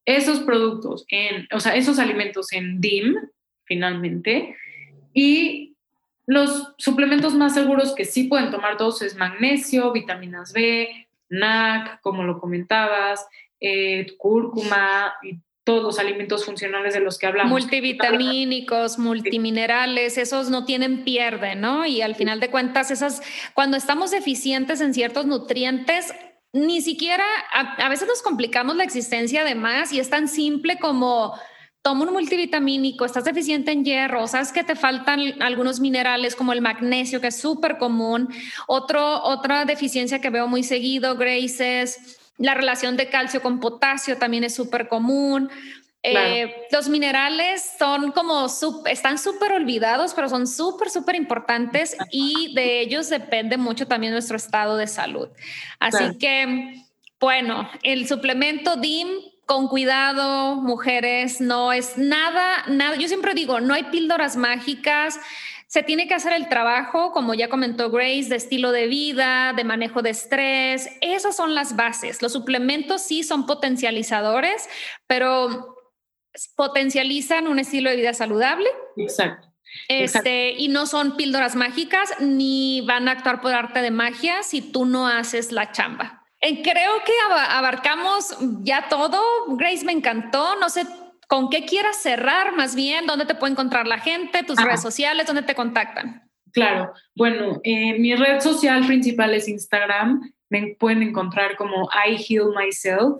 [0.05, 3.15] esos productos en, o sea, esos alimentos en DIM,
[3.65, 4.55] finalmente,
[5.13, 5.74] y
[6.27, 12.23] los suplementos más seguros que sí pueden tomar todos es magnesio, vitaminas B, NAC, como
[12.23, 13.27] lo comentabas,
[13.59, 17.51] eh, cúrcuma y todos los alimentos funcionales de los que hablamos.
[17.51, 21.85] Multivitamínicos, multiminerales, esos no tienen pierde, ¿no?
[21.87, 23.21] Y al final de cuentas, esas,
[23.55, 26.13] cuando estamos deficientes en ciertos nutrientes,
[26.53, 31.33] ni siquiera, a veces nos complicamos la existencia de más y es tan simple como
[31.85, 36.59] toma un multivitamínico, estás deficiente en hierro, sabes que te faltan algunos minerales como el
[36.59, 38.27] magnesio, que es súper común.
[38.65, 44.17] Otro, otra deficiencia que veo muy seguido, Grace, es la relación de calcio con potasio,
[44.17, 45.51] también es súper común.
[46.01, 48.47] Eh, los minerales son como,
[48.87, 54.37] están súper olvidados, pero son súper, súper importantes y de ellos depende mucho también nuestro
[54.37, 55.29] estado de salud.
[55.79, 56.83] Así que,
[57.19, 59.07] bueno, el suplemento DIM
[59.45, 65.19] con cuidado, mujeres, no es nada, nada, yo siempre digo, no hay píldoras mágicas,
[65.67, 69.63] se tiene que hacer el trabajo, como ya comentó Grace, de estilo de vida, de
[69.63, 72.21] manejo de estrés, esas son las bases.
[72.21, 74.69] Los suplementos sí son potencializadores,
[75.07, 75.75] pero
[76.55, 78.69] potencializan un estilo de vida saludable.
[78.95, 79.51] Exacto.
[79.89, 84.61] Este, y no son píldoras mágicas ni van a actuar por arte de magia si
[84.61, 86.24] tú no haces la chamba.
[86.63, 87.13] Creo que
[87.49, 89.19] abarcamos ya todo.
[89.55, 90.55] Grace, me encantó.
[90.59, 90.85] No sé
[91.27, 95.25] con qué quieras cerrar más bien, dónde te puede encontrar la gente, tus redes sociales,
[95.25, 96.29] dónde te contactan.
[96.51, 100.31] Claro, bueno, eh, mi red social principal es Instagram.
[100.49, 103.19] Me pueden encontrar como I Heal Myself.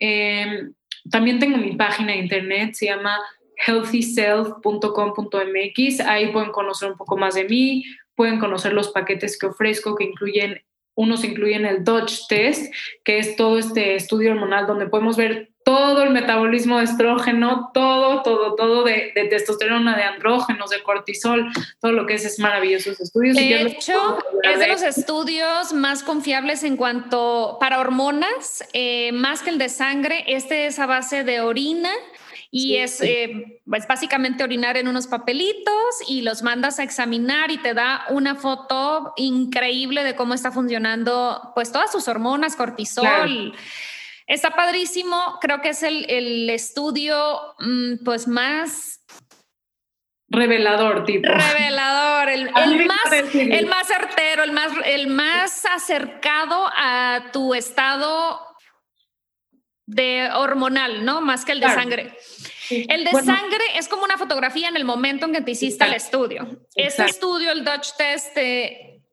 [0.00, 0.74] Em,
[1.10, 3.18] también tengo mi página de internet, se llama
[3.66, 6.00] healthyself.com.mx.
[6.00, 10.04] Ahí pueden conocer un poco más de mí, pueden conocer los paquetes que ofrezco, que
[10.04, 10.62] incluyen,
[10.98, 16.02] unos incluyen el Dodge Test, que es todo este estudio hormonal donde podemos ver todo
[16.02, 22.04] el metabolismo de estrógeno, todo, todo, todo de, testosterona, de andrógenos, de cortisol, todo lo
[22.04, 23.36] que es, es maravilloso esos estudios.
[23.36, 29.50] De hecho, es de los estudios más confiables en cuanto para hormonas, eh, más que
[29.50, 30.24] el de sangre.
[30.26, 31.90] Este es a base de orina
[32.50, 37.58] y es, eh, pues, básicamente orinar en unos papelitos y los mandas a examinar y
[37.58, 43.54] te da una foto increíble de cómo está funcionando pues todas sus hormonas, cortisol.
[44.26, 49.04] Está padrísimo, creo que es el, estudio mm, pues más
[50.30, 51.28] revelador, tipo.
[51.28, 52.50] Revelador, el,
[52.86, 58.47] más, el más certero, el más, el más acercado a tu estado
[59.88, 61.22] de hormonal, ¿no?
[61.22, 62.12] Más que el de sangre.
[62.70, 65.94] El de sangre es como una fotografía en el momento en que te hiciste el
[65.94, 66.60] estudio.
[66.74, 68.36] Ese estudio, el Dutch Test,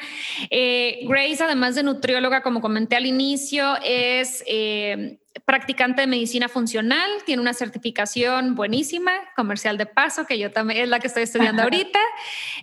[0.50, 7.08] Eh, Grace, además de nutrióloga, como comenté al inicio, es eh, practicante de medicina funcional,
[7.24, 11.62] tiene una certificación buenísima, comercial de paso, que yo también es la que estoy estudiando
[11.64, 11.98] ahorita.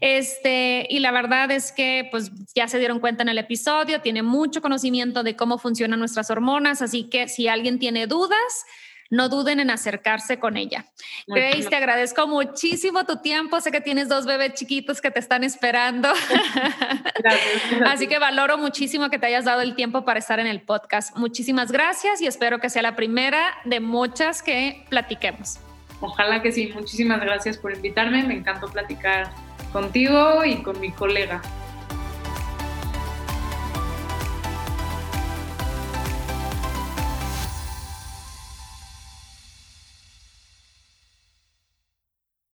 [0.02, 4.22] Este, y la verdad es que pues ya se dieron cuenta en el episodio, tiene
[4.22, 8.66] mucho conocimiento de cómo funcionan nuestras hormonas, así que si alguien tiene dudas,
[9.10, 10.86] no duden en acercarse con ella.
[11.28, 13.62] Grace, te agradezco muchísimo tu tiempo.
[13.62, 16.10] Sé que tienes dos bebés chiquitos que te están esperando.
[17.86, 21.16] Así que valoro muchísimo que te hayas dado el tiempo para estar en el podcast.
[21.18, 25.60] Muchísimas gracias y espero que sea la primera de muchas que platiquemos.
[26.02, 26.72] Ojalá que sí.
[26.74, 28.24] Muchísimas gracias por invitarme.
[28.24, 29.32] Me encantó platicar
[29.72, 31.42] contigo y con mi colega.